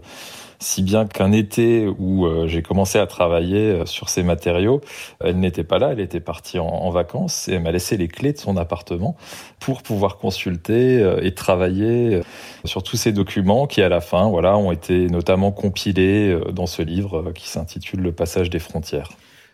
si 0.62 0.82
bien 0.82 1.06
qu'un 1.06 1.32
été 1.32 1.86
où 1.98 2.26
euh, 2.26 2.46
j'ai 2.46 2.62
commencé 2.62 2.98
à 2.98 3.06
travailler 3.06 3.58
euh, 3.58 3.86
sur 3.86 4.08
ces 4.08 4.22
matériaux, 4.22 4.80
elle 5.20 5.38
n'était 5.38 5.64
pas 5.64 5.78
là, 5.78 5.90
elle 5.92 6.00
était 6.00 6.20
partie 6.20 6.58
en, 6.58 6.90
vacances 6.90 7.48
et 7.48 7.54
elle 7.54 7.62
m'a 7.62 7.72
laissé 7.72 7.96
les 7.96 8.08
clés 8.08 8.32
de 8.32 8.38
son 8.38 8.56
appartement 8.56 9.16
pour 9.60 9.82
pouvoir 9.82 10.18
consulter 10.18 11.00
euh, 11.00 11.20
et 11.22 11.34
travailler 11.34 12.22
sur 12.64 12.82
tous 12.82 12.96
ces 12.96 13.12
documents 13.12 13.66
qui, 13.66 13.82
à 13.82 13.88
la 13.88 14.00
fin, 14.00 14.28
voilà, 14.28 14.56
ont 14.56 14.72
été 14.72 15.08
notamment 15.08 15.52
compilés 15.52 16.38
dans 16.52 16.66
ce 16.66 16.82
livre 16.82 17.32
qui 17.32 17.48
s'intitule 17.48 18.00
Le 18.00 18.12
passage 18.12 18.50
des 18.50 18.58
frontières. 18.58 19.10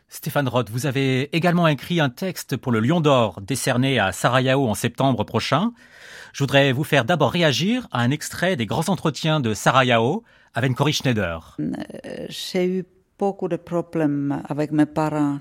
Stéphane 0.08 0.48
Roth, 0.48 0.70
vous 0.70 0.86
avez 0.86 1.34
également 1.36 1.68
écrit 1.68 2.00
un 2.00 2.08
texte 2.08 2.56
pour 2.56 2.72
le 2.72 2.80
Lion 2.80 3.00
d'Or 3.00 3.40
décerné 3.40 3.98
à 3.98 4.12
Sarajevo 4.12 4.66
en 4.66 4.74
septembre 4.74 5.22
prochain. 5.24 5.72
Je 6.32 6.42
voudrais 6.42 6.72
vous 6.72 6.84
faire 6.84 7.04
d'abord 7.04 7.30
réagir 7.30 7.86
à 7.92 8.00
un 8.00 8.10
extrait 8.10 8.56
des 8.56 8.66
grands 8.66 8.88
entretiens 8.88 9.40
de 9.40 9.54
Sarajevo 9.54 10.24
avec 10.58 10.74
Cory 10.74 10.92
Schneider. 10.92 11.56
Euh, 11.60 12.26
j'ai 12.28 12.66
eu 12.66 12.84
beaucoup 13.16 13.46
de 13.46 13.56
problèmes 13.56 14.42
avec 14.48 14.72
mes 14.72 14.86
parents 14.86 15.38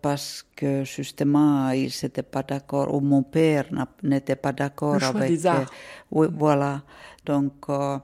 parce 0.00 0.46
que 0.56 0.82
justement 0.84 1.70
ils 1.70 1.92
n'étaient 2.02 2.22
pas 2.22 2.42
d'accord 2.42 2.94
ou 2.94 3.00
mon 3.00 3.22
père 3.22 3.66
n'était 4.02 4.36
pas 4.36 4.52
d'accord 4.52 5.02
avec 5.02 5.28
des 5.28 5.46
arts. 5.46 5.70
oui, 6.10 6.28
voilà 6.32 6.82
donc 7.26 7.52
euh, 7.68 7.98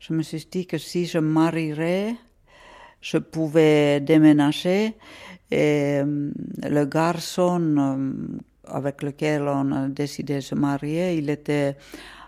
je 0.00 0.12
me 0.12 0.22
suis 0.22 0.44
dit 0.50 0.66
que 0.66 0.78
si 0.78 1.06
je 1.06 1.18
marierais 1.18 2.16
je 3.00 3.18
pouvais 3.18 4.00
déménager 4.00 4.96
et 5.52 6.00
euh, 6.02 6.32
le 6.62 6.84
garçon 6.84 8.12
avec 8.66 9.02
lequel 9.02 9.42
on 9.42 9.70
a 9.72 9.88
décidé 9.88 10.36
de 10.36 10.40
se 10.40 10.54
marier 10.56 11.14
il 11.14 11.30
était 11.30 11.76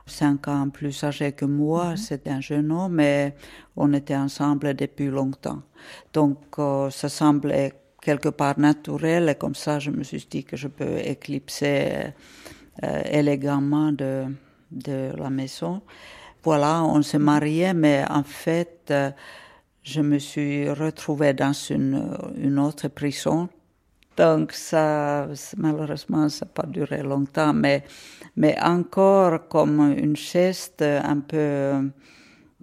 cinq 0.07 0.49
ans 0.49 0.69
plus 0.71 1.05
âgé 1.05 1.33
que 1.33 1.45
moi. 1.45 1.91
Mhm. 1.91 1.97
C'est 1.97 2.29
un 2.29 2.41
jeune 2.41 2.73
homme, 2.73 2.95
mais 2.95 3.35
on 3.77 3.93
était 3.93 4.17
ensemble 4.17 4.75
depuis 4.75 5.07
longtemps. 5.07 5.63
Donc, 6.13 6.39
euh, 6.59 6.91
ça 6.91 7.09
semblait 7.09 7.73
quelque 8.01 8.29
part 8.31 8.59
naturel, 8.59 9.29
et 9.29 9.35
comme 9.37 9.55
ça, 9.55 9.79
je 9.79 9.91
me 9.91 10.03
suis 10.03 10.27
dit 10.29 10.45
que 10.45 10.57
je 10.57 10.69
peux 10.69 10.99
éclipser 10.99 12.13
euh, 12.83 13.03
élégamment 13.11 13.93
de, 13.93 14.25
de 14.71 15.13
la 15.17 15.31
maison. 15.31 15.83
Voilà, 16.43 16.83
on 16.83 17.03
s'est 17.03 17.19
marié, 17.21 17.73
mais 17.73 18.05
en 18.11 18.25
fait, 18.25 18.89
euh, 18.91 19.11
je 19.85 20.01
me 20.01 20.19
suis 20.19 20.69
retrouvée 20.69 21.33
dans 21.35 21.53
une, 21.53 22.19
une 22.37 22.59
autre 22.59 22.89
prison 22.89 23.49
donc 24.17 24.53
ça, 24.53 25.29
malheureusement, 25.57 26.29
ça 26.29 26.45
n'a 26.45 26.51
pas 26.53 26.67
duré 26.67 27.03
longtemps, 27.03 27.53
mais, 27.53 27.85
mais 28.37 28.57
encore 28.61 29.49
comme 29.49 29.81
une 29.97 30.17
geste 30.17 30.83
un 30.83 31.21
peu 31.21 31.91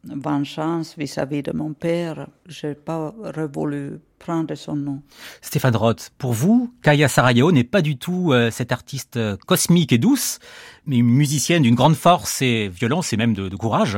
vengeance 0.04 0.96
vis-à-vis 0.98 1.44
de 1.44 1.52
mon 1.52 1.74
père, 1.74 2.28
je 2.48 2.68
n'ai 2.68 2.76
pas 2.76 3.14
voulu 3.54 4.00
prendre 4.18 4.54
son 4.56 4.76
nom. 4.76 5.02
Stéphane 5.42 5.76
Roth, 5.76 6.12
pour 6.18 6.34
vous, 6.34 6.74
Kaya 6.84 7.08
Sarajevo 7.08 7.52
n'est 7.52 7.64
pas 7.64 7.82
du 7.82 7.98
tout 7.98 8.32
euh, 8.32 8.52
cette 8.52 8.72
artiste 8.72 9.18
euh, 9.18 9.38
cosmique 9.48 9.94
et 9.94 9.98
douce, 9.98 10.40
mais 10.86 10.98
une 10.98 11.08
musicienne 11.08 11.64
d'une 11.64 11.76
grande 11.76 11.96
force 11.96 12.42
et 12.42 12.68
violence 12.68 13.14
et 13.14 13.18
même 13.18 13.34
de, 13.34 13.48
de 13.48 13.56
courage. 13.56 13.98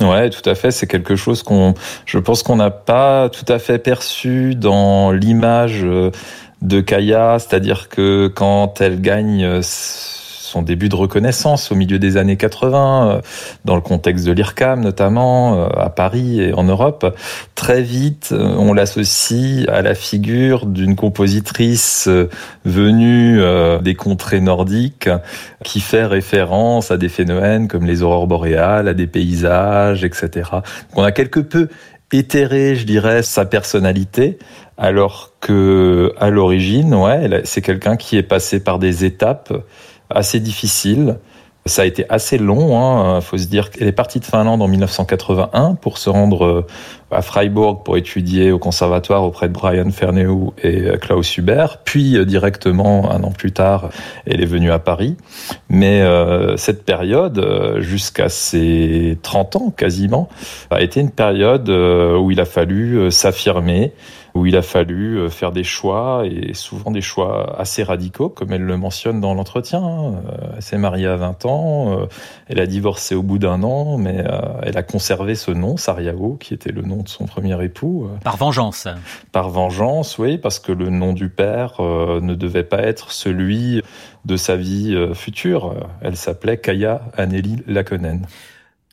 Ouais, 0.00 0.30
tout 0.30 0.48
à 0.48 0.54
fait. 0.54 0.70
C'est 0.70 0.86
quelque 0.86 1.16
chose 1.16 1.42
qu'on, 1.42 1.74
je 2.06 2.18
pense 2.18 2.42
qu'on 2.42 2.56
n'a 2.56 2.70
pas 2.70 3.28
tout 3.28 3.44
à 3.46 3.58
fait 3.58 3.78
perçu 3.78 4.54
dans 4.54 5.12
l'image 5.12 5.84
euh, 5.84 6.10
de 6.62 6.80
Kaya, 6.80 7.38
c'est-à-dire 7.38 7.88
que 7.88 8.28
quand 8.28 8.80
elle 8.80 9.00
gagne 9.00 9.44
euh, 9.44 9.60
son 9.62 10.62
début 10.62 10.88
de 10.88 10.94
reconnaissance 10.94 11.72
au 11.72 11.74
milieu 11.74 11.98
des 11.98 12.16
années 12.16 12.36
80, 12.36 13.10
euh, 13.10 13.20
dans 13.64 13.74
le 13.74 13.80
contexte 13.80 14.24
de 14.24 14.32
l'IRCAM 14.32 14.80
notamment, 14.80 15.56
euh, 15.56 15.68
à 15.76 15.90
Paris 15.90 16.40
et 16.40 16.52
en 16.52 16.62
Europe, 16.62 17.16
très 17.56 17.82
vite 17.82 18.32
on 18.32 18.72
l'associe 18.72 19.68
à 19.68 19.82
la 19.82 19.94
figure 19.94 20.66
d'une 20.66 20.94
compositrice 20.94 22.08
venue 22.64 23.40
des 23.82 23.94
contrées 23.94 24.40
nordiques 24.40 25.08
qui 25.64 25.80
fait 25.80 26.04
référence 26.04 26.90
à 26.90 26.96
des 26.96 27.08
phénomènes 27.08 27.66
comme 27.66 27.86
les 27.86 28.02
aurores 28.02 28.26
boréales, 28.26 28.88
à 28.88 28.94
des 28.94 29.06
paysages, 29.06 30.04
etc. 30.04 30.50
Donc 30.52 30.62
on 30.96 31.02
a 31.02 31.12
quelque 31.12 31.40
peu 31.40 31.68
éthéré, 32.12 32.76
je 32.76 32.84
dirais, 32.84 33.22
sa 33.22 33.44
personnalité, 33.44 34.38
alors 34.82 35.30
que 35.38 36.12
à 36.18 36.28
l'origine, 36.28 36.92
ouais, 36.92 37.42
c'est 37.44 37.62
quelqu'un 37.62 37.96
qui 37.96 38.16
est 38.16 38.24
passé 38.24 38.58
par 38.58 38.80
des 38.80 39.04
étapes 39.04 39.52
assez 40.10 40.40
difficiles 40.40 41.18
ça 41.64 41.82
a 41.82 41.84
été 41.84 42.04
assez 42.08 42.38
long. 42.38 42.78
Hein. 42.78 43.20
Faut 43.20 43.38
se 43.38 43.46
dire 43.46 43.70
qu'elle 43.70 43.86
est 43.86 43.92
partie 43.92 44.18
de 44.18 44.24
Finlande 44.24 44.62
en 44.62 44.68
1981 44.68 45.76
pour 45.76 45.98
se 45.98 46.10
rendre 46.10 46.44
euh, 46.44 46.66
à 47.10 47.22
Freiburg 47.22 47.84
pour 47.84 47.96
étudier 47.96 48.50
au 48.50 48.58
conservatoire 48.58 49.22
auprès 49.22 49.48
de 49.48 49.52
Brian 49.52 49.90
Ferneu 49.90 50.28
et 50.62 50.82
euh, 50.82 50.96
Klaus 50.96 51.36
Hubert. 51.36 51.78
Puis 51.84 52.16
euh, 52.16 52.24
directement 52.24 53.12
un 53.12 53.22
an 53.22 53.30
plus 53.30 53.52
tard, 53.52 53.90
elle 54.26 54.40
est 54.40 54.46
venue 54.46 54.72
à 54.72 54.80
Paris. 54.80 55.16
Mais 55.68 56.02
cette 56.56 56.84
période, 56.84 57.76
jusqu'à 57.78 58.28
ses 58.28 59.18
30 59.22 59.56
ans 59.56 59.70
quasiment, 59.70 60.28
a 60.70 60.82
été 60.82 61.00
une 61.00 61.10
période 61.10 61.68
où 61.68 62.30
il 62.30 62.40
a 62.40 62.44
fallu 62.44 63.10
s'affirmer 63.10 63.92
où 64.34 64.46
il 64.46 64.56
a 64.56 64.62
fallu 64.62 65.18
euh, 65.18 65.28
faire 65.28 65.52
des 65.52 65.64
choix, 65.64 66.24
et 66.26 66.54
souvent 66.54 66.90
des 66.90 67.00
choix 67.00 67.58
assez 67.60 67.82
radicaux, 67.82 68.28
comme 68.28 68.52
elle 68.52 68.62
le 68.62 68.76
mentionne 68.76 69.20
dans 69.20 69.34
l'entretien. 69.34 69.82
Hein. 69.82 70.14
Euh, 70.28 70.52
elle 70.56 70.62
s'est 70.62 70.78
mariée 70.78 71.06
à 71.06 71.16
20 71.16 71.46
ans, 71.46 72.00
euh, 72.00 72.06
elle 72.48 72.60
a 72.60 72.66
divorcé 72.66 73.14
au 73.14 73.22
bout 73.22 73.38
d'un 73.38 73.62
an, 73.62 73.98
mais 73.98 74.24
elle 74.62 74.76
a 74.76 74.82
conservé 74.82 75.34
ce 75.34 75.50
nom, 75.50 75.76
Sariao, 75.76 76.36
qui 76.40 76.54
était 76.54 76.72
le 76.72 76.82
nom 76.82 77.02
de 77.02 77.08
son 77.08 77.26
premier 77.26 77.62
époux. 77.64 78.08
Par 78.24 78.36
vengeance 78.36 78.88
Par 79.32 79.48
vengeance, 79.48 80.18
oui, 80.18 80.38
parce 80.38 80.58
que 80.58 80.72
le 80.72 80.90
nom 80.90 81.12
du 81.12 81.28
père 81.28 81.80
ne 81.80 82.34
devait 82.34 82.64
pas 82.64 82.82
être 82.82 83.10
celui 83.10 83.82
de 84.24 84.36
sa 84.36 84.56
vie 84.56 84.96
future. 85.14 85.74
Elle 86.00 86.16
s'appelait 86.16 86.58
Kaya 86.58 87.02
Anneli 87.16 87.62
Lakonen. 87.66 88.26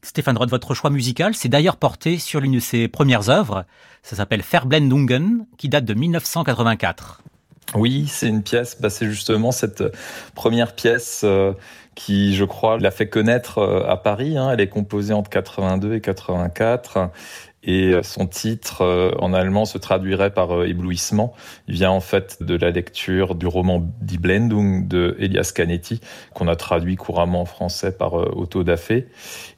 Stéphane 0.01 0.38
Roth, 0.38 0.49
votre 0.49 0.73
choix 0.73 0.89
musical 0.89 1.35
s'est 1.35 1.49
d'ailleurs 1.49 1.77
porté 1.77 2.17
sur 2.17 2.39
l'une 2.39 2.53
de 2.53 2.59
ses 2.59 2.88
premières 2.88 3.29
œuvres. 3.29 3.65
Ça 4.01 4.15
s'appelle 4.15 4.41
Verblendungen, 4.49 5.45
qui 5.57 5.69
date 5.69 5.85
de 5.85 5.93
1984. 5.93 7.21
Oui, 7.75 8.07
c'est 8.07 8.27
une 8.27 8.41
pièce, 8.41 8.77
bah, 8.79 8.89
c'est 8.89 9.05
justement 9.05 9.51
cette 9.51 9.83
première 10.33 10.73
pièce 10.73 11.21
euh, 11.23 11.53
qui, 11.93 12.35
je 12.35 12.43
crois, 12.45 12.79
l'a 12.79 12.91
fait 12.91 13.07
connaître 13.09 13.59
euh, 13.59 13.88
à 13.88 13.97
Paris. 13.97 14.38
Hein. 14.38 14.49
Elle 14.51 14.62
est 14.62 14.69
composée 14.69 15.13
entre 15.13 15.29
82 15.29 15.95
et 15.95 16.01
84 16.01 17.12
et 17.63 17.93
euh, 17.93 18.04
son 18.04 18.28
titre 18.28 18.82
euh, 18.82 19.12
en 19.19 19.34
allemand 19.34 19.65
se 19.65 19.78
traduirait 19.78 20.34
par 20.34 20.52
euh, 20.52 20.67
éblouissement. 20.67 21.34
Il 21.67 21.76
vient 21.76 21.91
en 21.91 22.00
fait 22.00 22.41
de 22.41 22.56
la 22.56 22.72
lecture 22.72 23.36
du 23.36 23.48
roman 23.48 23.86
Die 24.02 24.17
Blendung 24.17 24.88
de 24.88 25.15
Elias 25.19 25.52
Canetti, 25.54 26.00
qu'on 26.34 26.48
a 26.48 26.56
traduit 26.56 26.95
couramment 26.95 27.41
en 27.41 27.45
français 27.45 27.91
par 27.91 28.13
Otto 28.13 28.63
Daffé. 28.63 29.08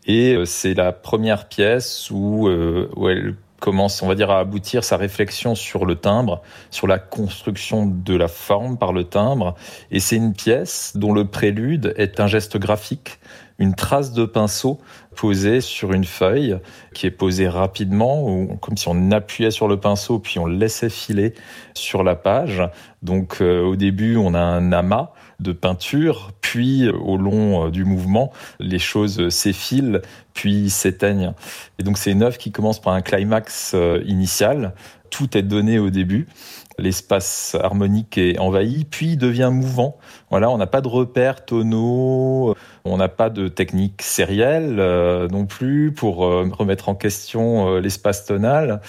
Et 0.08 0.36
c'est 0.46 0.74
la 0.74 0.92
première 0.92 1.48
pièce 1.48 2.10
où, 2.12 2.50
où 2.96 3.10
elle 3.10 3.36
commence, 3.62 4.02
on 4.02 4.08
va 4.08 4.16
dire, 4.16 4.32
à 4.32 4.40
aboutir 4.40 4.84
sa 4.84 4.98
réflexion 4.98 5.56
sur 5.56 5.86
le 5.86 5.96
timbre, 5.96 6.42
sur 6.72 6.88
la 6.88 7.00
construction 7.00 7.86
de 7.86 8.16
la 8.16 8.28
forme 8.28 8.78
par 8.78 8.92
le 8.92 9.06
timbre. 9.06 9.56
Et 9.92 10.02
c'est 10.02 10.18
une 10.18 10.34
pièce 10.34 10.94
dont 10.96 11.14
le 11.14 11.26
prélude 11.26 11.94
est 11.96 12.20
un 12.20 12.28
geste 12.28 12.58
graphique, 12.58 13.20
une 13.62 13.76
trace 13.76 14.12
de 14.12 14.26
pinceau 14.26 14.80
posée 15.16 15.62
sur 15.62 15.94
une 15.94 16.04
feuille 16.04 16.58
qui 16.96 17.06
est 17.06 17.12
posée 17.12 17.48
rapidement, 17.48 18.48
comme 18.60 18.76
si 18.76 18.88
on 18.88 19.12
appuyait 19.12 19.52
sur 19.52 19.68
le 19.68 19.80
pinceau 19.80 20.18
puis 20.18 20.40
on 20.40 20.48
laissait 20.48 20.90
filer 20.90 21.36
sur 21.76 22.04
la 22.04 22.16
page. 22.16 22.64
Donc 23.04 23.38
euh, 23.40 23.62
au 23.62 23.76
début, 23.76 24.18
on 24.18 24.34
a 24.34 24.40
un 24.40 24.72
amas 24.72 25.12
de 25.40 25.52
peinture, 25.52 26.32
puis 26.42 26.88
euh, 26.88 26.94
au 26.94 27.18
long 27.18 27.68
euh, 27.68 27.70
du 27.70 27.86
mouvement, 27.86 28.32
les 28.60 28.80
choses 28.80 29.30
s'effilent, 29.30 30.02
puis 30.34 30.72
s'éteignent. 30.72 31.34
Et 31.78 31.84
donc 31.84 32.00
c'est 32.00 32.12
une 32.12 32.24
œuvre 32.24 32.40
qui 32.40 32.52
commence 32.52 32.82
par 32.82 32.94
un 32.94 33.02
climax 33.02 33.76
initial. 34.06 34.74
Tout 35.12 35.38
est 35.38 35.44
donné 35.44 35.78
au 35.78 35.92
début 35.92 36.28
l'espace 36.78 37.56
harmonique 37.62 38.18
est 38.18 38.40
envahi, 38.40 38.86
puis 38.86 39.18
devient 39.18 39.50
mouvant. 39.52 39.98
Voilà, 40.30 40.50
on 40.50 40.58
n'a 40.58 40.68
pas 40.68 40.82
de 40.82 40.88
repères 40.88 41.46
tonaux, 41.46 42.56
on 42.86 42.98
n'a 42.98 43.10
pas 43.10 43.30
de 43.30 43.48
technique 43.48 44.02
sérielle 44.02 44.78
euh, 44.80 45.28
non 45.28 45.46
plus 45.46 45.92
pour 45.92 46.26
euh, 46.26 46.50
remettre 46.52 46.90
en 46.90 46.96
question 46.96 47.76
euh, 47.76 47.80
l'espace 47.80 48.26
tonal. 48.26 48.82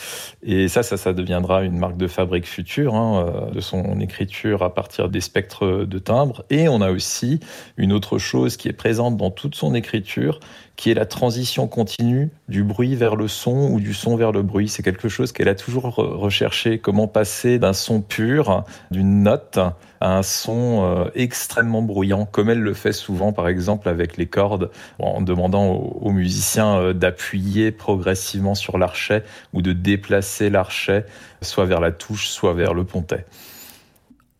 Et 0.42 0.68
ça, 0.68 0.82
ça, 0.82 0.96
ça 0.96 1.12
deviendra 1.12 1.62
une 1.62 1.78
marque 1.78 1.96
de 1.96 2.06
fabrique 2.06 2.46
future 2.46 2.94
hein, 2.94 3.50
de 3.52 3.60
son 3.60 4.00
écriture 4.00 4.62
à 4.62 4.74
partir 4.74 5.08
des 5.08 5.20
spectres 5.20 5.84
de 5.84 5.98
timbre. 5.98 6.44
Et 6.50 6.68
on 6.68 6.80
a 6.80 6.90
aussi 6.90 7.40
une 7.76 7.92
autre 7.92 8.18
chose 8.18 8.56
qui 8.56 8.68
est 8.68 8.72
présente 8.72 9.16
dans 9.16 9.30
toute 9.30 9.54
son 9.54 9.74
écriture, 9.74 10.40
qui 10.76 10.90
est 10.90 10.94
la 10.94 11.06
transition 11.06 11.68
continue 11.68 12.30
du 12.48 12.64
bruit 12.64 12.94
vers 12.94 13.16
le 13.16 13.28
son 13.28 13.70
ou 13.70 13.80
du 13.80 13.94
son 13.94 14.16
vers 14.16 14.32
le 14.32 14.42
bruit. 14.42 14.68
C'est 14.68 14.82
quelque 14.82 15.08
chose 15.08 15.32
qu'elle 15.32 15.48
a 15.48 15.54
toujours 15.54 15.94
recherché, 15.96 16.78
comment 16.78 17.08
passer 17.08 17.58
d'un 17.58 17.71
son 17.72 18.00
pur, 18.00 18.64
d'une 18.90 19.22
note, 19.22 19.58
à 20.00 20.16
un 20.16 20.22
son 20.22 20.84
euh, 20.84 21.10
extrêmement 21.14 21.82
bruyant, 21.82 22.26
comme 22.26 22.50
elle 22.50 22.60
le 22.60 22.74
fait 22.74 22.92
souvent, 22.92 23.32
par 23.32 23.48
exemple, 23.48 23.88
avec 23.88 24.16
les 24.16 24.26
cordes, 24.26 24.70
en 24.98 25.22
demandant 25.22 25.66
aux, 25.72 26.10
musiciens 26.10 26.78
euh, 26.78 26.92
d'appuyer 26.92 27.70
progressivement 27.70 28.54
sur 28.54 28.78
l'archet 28.78 29.24
ou 29.52 29.62
de 29.62 29.72
déplacer 29.72 30.50
l'archet, 30.50 31.06
soit 31.40 31.66
vers 31.66 31.80
la 31.80 31.92
touche, 31.92 32.28
soit 32.28 32.54
vers 32.54 32.74
le 32.74 32.84
pontet. 32.84 33.26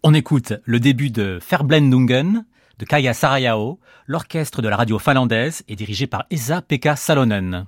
On 0.02 0.14
écoute 0.14 0.54
le 0.64 0.80
début 0.80 1.10
de 1.10 1.38
Verblendungen 1.48 2.44
de 2.78 2.84
Kaya 2.84 3.14
Sarayao, 3.14 3.78
l'orchestre 4.06 4.62
de 4.62 4.68
la 4.68 4.76
radio 4.76 4.98
finlandaise 4.98 5.62
est 5.68 5.76
dirigé 5.76 6.08
par 6.08 6.24
Esa-Pekka 6.30 6.96
Salonen. 6.96 7.66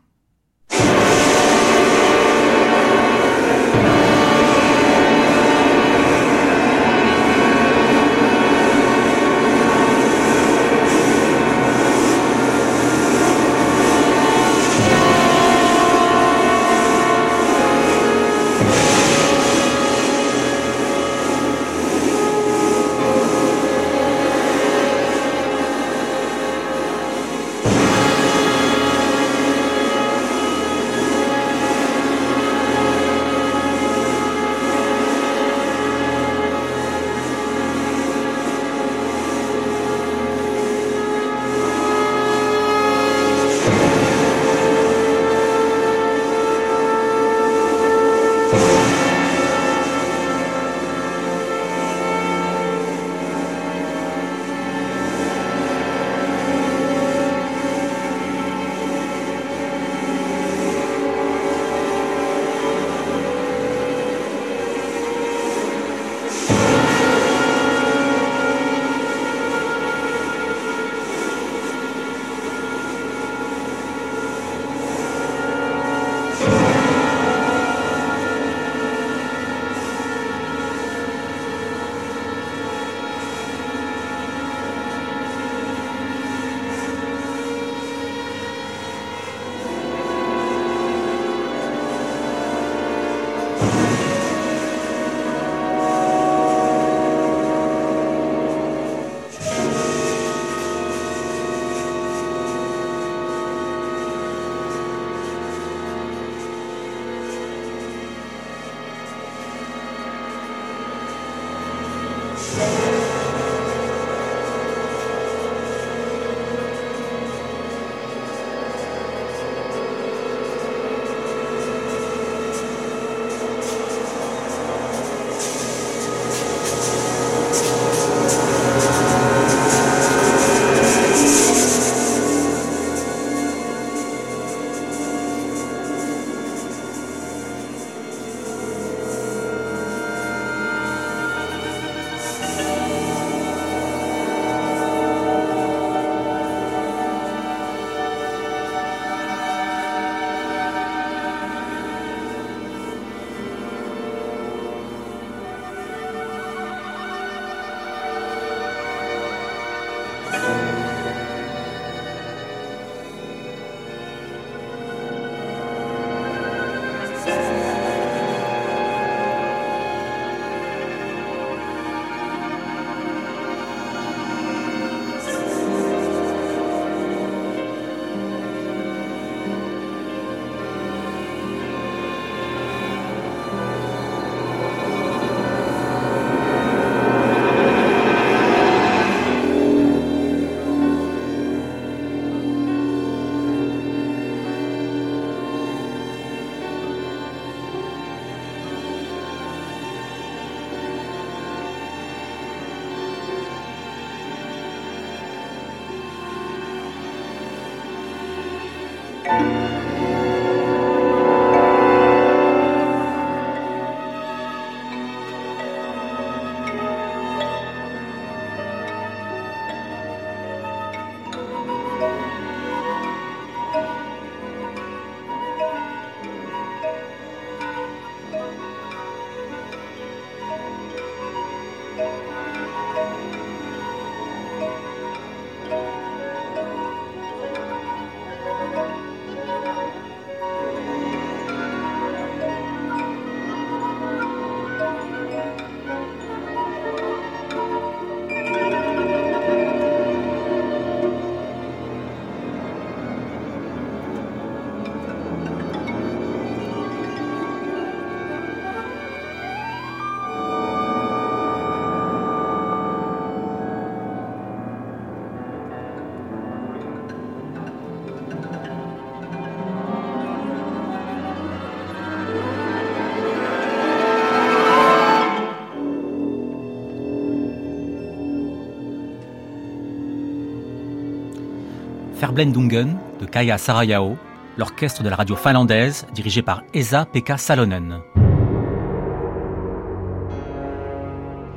Verblendungen 282.24 282.96
de 283.20 283.26
Kaya 283.26 283.58
Sarayao, 283.58 284.16
l'orchestre 284.56 285.02
de 285.02 285.10
la 285.10 285.16
radio 285.16 285.36
finlandaise 285.36 286.06
dirigé 286.14 286.40
par 286.40 286.62
Esa 286.72 287.04
Pekka 287.04 287.36
Salonen. 287.36 288.00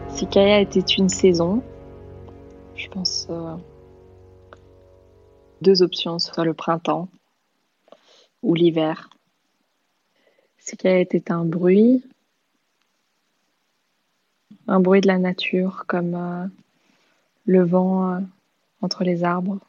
Si 0.10 0.28
Kaya 0.28 0.60
était 0.60 0.82
une 0.82 1.08
saison, 1.08 1.64
je 2.76 2.90
pense 2.90 3.28
euh, 3.30 3.56
deux 5.62 5.84
options, 5.84 6.20
soit 6.20 6.44
le 6.44 6.54
printemps 6.54 7.08
ou 8.44 8.54
l'hiver. 8.54 9.10
Si 10.58 10.76
Kaya 10.76 11.00
était 11.00 11.32
un 11.32 11.46
bruit, 11.46 12.04
un 14.68 14.82
bruit 14.82 15.00
de 15.00 15.08
la 15.08 15.18
nature 15.18 15.86
comme 15.88 16.14
euh, 16.14 16.46
le 17.46 17.64
vent 17.64 18.16
euh, 18.16 18.20
entre 18.82 19.06
les 19.06 19.24
arbres. 19.24 19.60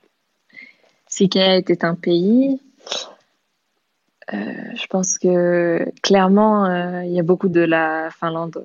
Si 1.18 1.28
Kaya 1.28 1.56
était 1.56 1.84
un 1.84 1.96
pays, 1.96 2.60
je 4.30 4.86
pense 4.86 5.18
que 5.18 5.90
clairement, 6.00 7.02
il 7.02 7.10
y 7.10 7.18
a 7.18 7.24
beaucoup 7.24 7.48
de 7.48 7.60
la 7.60 8.08
Finlande 8.12 8.64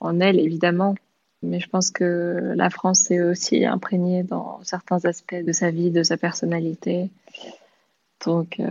en 0.00 0.20
elle, 0.20 0.38
évidemment. 0.38 0.94
Mais 1.42 1.58
je 1.58 1.70
pense 1.70 1.90
que 1.90 2.52
la 2.54 2.68
France 2.68 3.10
est 3.10 3.22
aussi 3.22 3.64
imprégnée 3.64 4.24
dans 4.24 4.60
certains 4.62 5.06
aspects 5.06 5.42
de 5.42 5.52
sa 5.52 5.70
vie, 5.70 5.90
de 5.90 6.02
sa 6.02 6.18
personnalité. 6.18 7.08
Donc, 8.26 8.60
euh, 8.60 8.66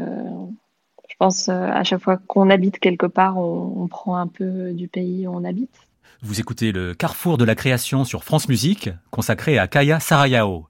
je 1.10 1.16
pense 1.18 1.50
euh, 1.50 1.54
à 1.54 1.84
chaque 1.84 2.02
fois 2.02 2.18
qu'on 2.28 2.52
habite 2.52 2.78
quelque 2.78 3.08
part, 3.08 3.40
on, 3.40 3.88
prend 3.88 4.18
un 4.18 4.28
peu 4.28 4.72
du 4.72 4.88
pays 4.88 5.26
où 5.26 5.32
on 5.36 5.44
habite. 5.46 5.76
Vous 6.22 6.40
écoutez 6.40 6.72
le 6.72 6.94
Carrefour 6.94 7.40
de 7.40 7.46
la 7.46 7.56
création 7.56 8.04
sur 8.04 8.24
France 8.24 8.48
Musique, 8.50 8.92
consacré 9.10 9.58
à 9.58 9.68
Kaya 9.68 10.00
Sarayao. 10.00 10.68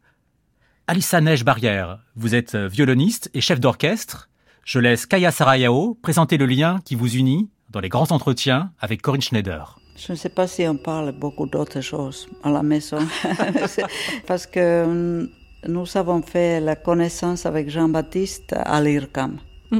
Alissa 0.88 1.20
Neige 1.20 1.44
Barrière, 1.44 1.98
vous 2.16 2.36
êtes 2.36 2.56
violoniste 2.56 3.32
et 3.34 3.42
chef 3.42 3.60
d'orchestre. 3.60 4.30
Je 4.64 4.78
laisse 4.78 5.08
Kaya 5.08 5.32
Sarayao 5.32 5.98
présenter 6.00 6.38
le 6.38 6.46
lien 6.46 6.80
qui 6.86 6.94
vous 6.94 7.16
unit 7.16 7.50
dans 7.72 7.80
les 7.80 7.90
grands 7.90 8.12
entretiens 8.12 8.72
avec 8.80 9.02
Corinne 9.02 9.24
Schneider. 9.24 9.80
Je 9.98 10.12
ne 10.12 10.18
sais 10.18 10.30
pas 10.30 10.46
si 10.46 10.68
on 10.68 10.78
parle 10.78 11.12
beaucoup 11.12 11.48
d'autres 11.48 11.82
choses 11.82 12.30
à 12.44 12.52
la 12.52 12.62
maison, 12.62 13.00
parce 14.28 14.46
que 14.46 14.84
hum, 14.84 15.30
nous 15.68 15.98
avons 15.98 16.22
fait 16.22 16.60
la 16.60 16.76
connaissance 16.76 17.48
avec 17.48 17.68
Jean-Baptiste 17.68 18.54
à 18.56 18.80
l'IRCAM, 18.80 19.40
mm. 19.72 19.80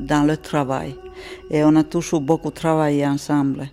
dans 0.00 0.26
le 0.26 0.36
travail, 0.36 0.96
et 1.52 1.62
on 1.62 1.76
a 1.76 1.84
toujours 1.84 2.22
beaucoup 2.22 2.50
travaillé 2.50 3.06
ensemble. 3.06 3.68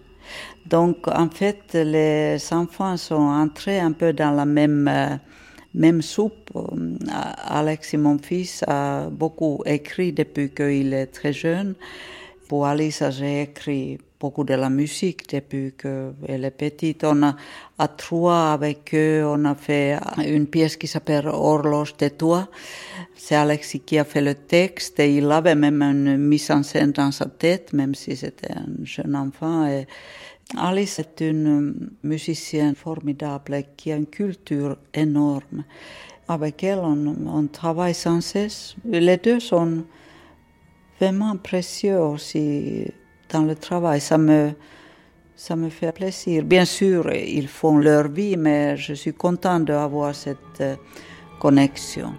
Donc, 0.68 1.08
en 1.08 1.30
fait, 1.30 1.74
les 1.74 2.38
enfants 2.52 2.98
sont 2.98 3.16
entrés 3.16 3.80
un 3.80 3.94
peu 3.94 4.14
dans 4.14 4.32
la 4.32 4.46
même, 4.46 4.88
euh, 4.88 5.16
même 5.78 6.02
soupe. 6.02 6.52
Alex, 7.10 7.94
mon 7.94 8.18
fils, 8.18 8.64
a 8.68 9.10
beaucoup 9.10 9.62
écrit 9.66 10.12
depuis 10.12 10.50
qu'il 10.50 10.94
est 10.94 11.08
très 11.08 11.34
jeune. 11.34 11.76
Pour 12.50 12.66
Alice, 12.66 13.04
j'ai 13.12 13.44
écrit 13.44 14.00
beaucoup 14.20 14.44
de 14.44 14.56
la 14.56 14.70
musique 14.70 15.30
depuis 15.30 15.74
qu'elle 15.78 16.46
est 16.46 16.52
petite. 16.52 17.04
On 17.04 17.22
a 17.24 17.36
à 17.78 17.88
trois 17.88 18.54
avec 18.54 18.94
eux, 18.96 19.24
on 19.26 19.46
a 19.46 19.54
fait 19.54 20.00
une 20.26 20.48
pièce 20.48 20.78
qui 20.78 20.88
s'appelle 20.88 21.28
Horloge 21.28 21.96
de 21.98 22.08
toi. 22.10 22.48
C'est 23.18 23.36
Alexis 23.36 23.80
qui 23.80 23.98
a 23.98 24.06
fait 24.06 24.22
le 24.22 24.36
texte 24.36 25.00
et 25.00 25.18
il 25.18 25.32
avait 25.32 25.56
même 25.56 25.82
une 25.82 26.18
mise 26.18 26.52
en 26.52 26.62
scène 26.62 26.92
dans 26.92 27.12
sa 27.12 27.26
tête, 27.26 27.74
même 27.74 27.96
si 27.96 28.16
c'était 28.16 28.54
un 28.54 28.84
jeune 28.84 29.16
enfant. 29.16 29.68
Alice 30.56 31.00
est 31.00 31.22
une 31.22 31.90
musicienne 32.04 32.76
formidable 32.76 33.64
qui 33.76 33.92
a 33.92 33.98
une 33.98 34.06
culture 34.06 34.78
énorme. 34.94 35.66
Avec 36.30 36.64
elle, 36.64 36.80
on, 36.80 37.48
travaille 37.48 37.96
sans 37.96 38.22
cesse. 38.22 38.76
Les 38.86 39.18
deux 39.18 39.40
sont 39.40 39.84
vraiment 41.00 41.36
précieux 41.38 42.00
aussi 42.00 42.86
dans 43.30 43.44
le 43.44 43.56
travail. 43.56 44.00
Ça 44.00 44.18
me, 44.18 44.52
ça 45.36 45.56
me 45.56 45.70
fait 45.70 45.92
plaisir. 45.92 46.44
Bien 46.44 46.66
sûr, 46.66 47.12
ils 47.12 47.48
font 47.48 47.78
leur 47.78 48.10
vie, 48.10 48.38
mais 48.38 48.78
je 48.78 48.94
suis 48.94 49.14
content 49.14 49.60
d'avoir 49.60 50.14
cette 50.14 50.64
connexion. 51.40 52.14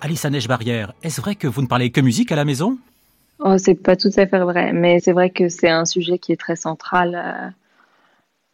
Alice 0.00 0.24
Neige 0.24 0.48
Barrière, 0.48 0.94
est-ce 1.02 1.20
vrai 1.20 1.34
que 1.34 1.46
vous 1.46 1.62
ne 1.62 1.66
parlez 1.66 1.90
que 1.90 2.00
musique 2.00 2.32
à 2.32 2.36
la 2.36 2.44
maison? 2.44 2.78
Oh, 3.38 3.58
c'est 3.58 3.74
pas 3.74 3.96
tout 3.96 4.10
à 4.16 4.26
fait 4.26 4.38
vrai, 4.38 4.72
mais 4.72 5.00
c'est 5.00 5.12
vrai 5.12 5.30
que 5.30 5.48
c'est 5.48 5.68
un 5.70 5.84
sujet 5.84 6.18
qui 6.18 6.32
est 6.32 6.40
très 6.40 6.56
central, 6.56 7.14
euh, 7.14 7.48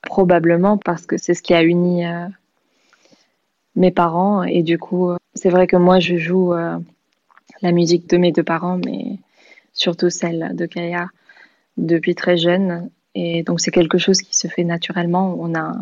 probablement 0.03 0.77
parce 0.79 1.07
que 1.07 1.17
c'est 1.17 1.35
ce 1.35 1.43
qui 1.43 1.55
a 1.55 1.63
uni 1.63 2.07
euh, 2.07 2.27
mes 3.75 3.91
parents. 3.91 4.43
Et 4.45 4.63
du 4.63 4.79
coup, 4.79 5.13
c'est 5.35 5.51
vrai 5.51 5.67
que 5.67 5.77
moi, 5.77 5.99
je 6.01 6.17
joue 6.17 6.53
la 7.63 7.73
musique 7.73 8.09
de 8.09 8.17
mes 8.17 8.33
deux 8.33 8.43
parents, 8.43 8.79
mais 8.85 9.19
surtout 9.73 10.11
celle 10.11 10.53
de 10.55 10.67
Kaya 10.67 11.09
depuis 11.77 12.15
très 12.15 12.37
jeune. 12.37 12.91
Et 13.15 13.43
donc 13.43 13.61
c'est 13.61 13.71
quelque 13.71 13.99
chose 13.99 14.21
qui 14.21 14.37
se 14.37 14.49
fait 14.49 14.65
naturellement. 14.65 15.37
On 15.39 15.55
a, 15.55 15.75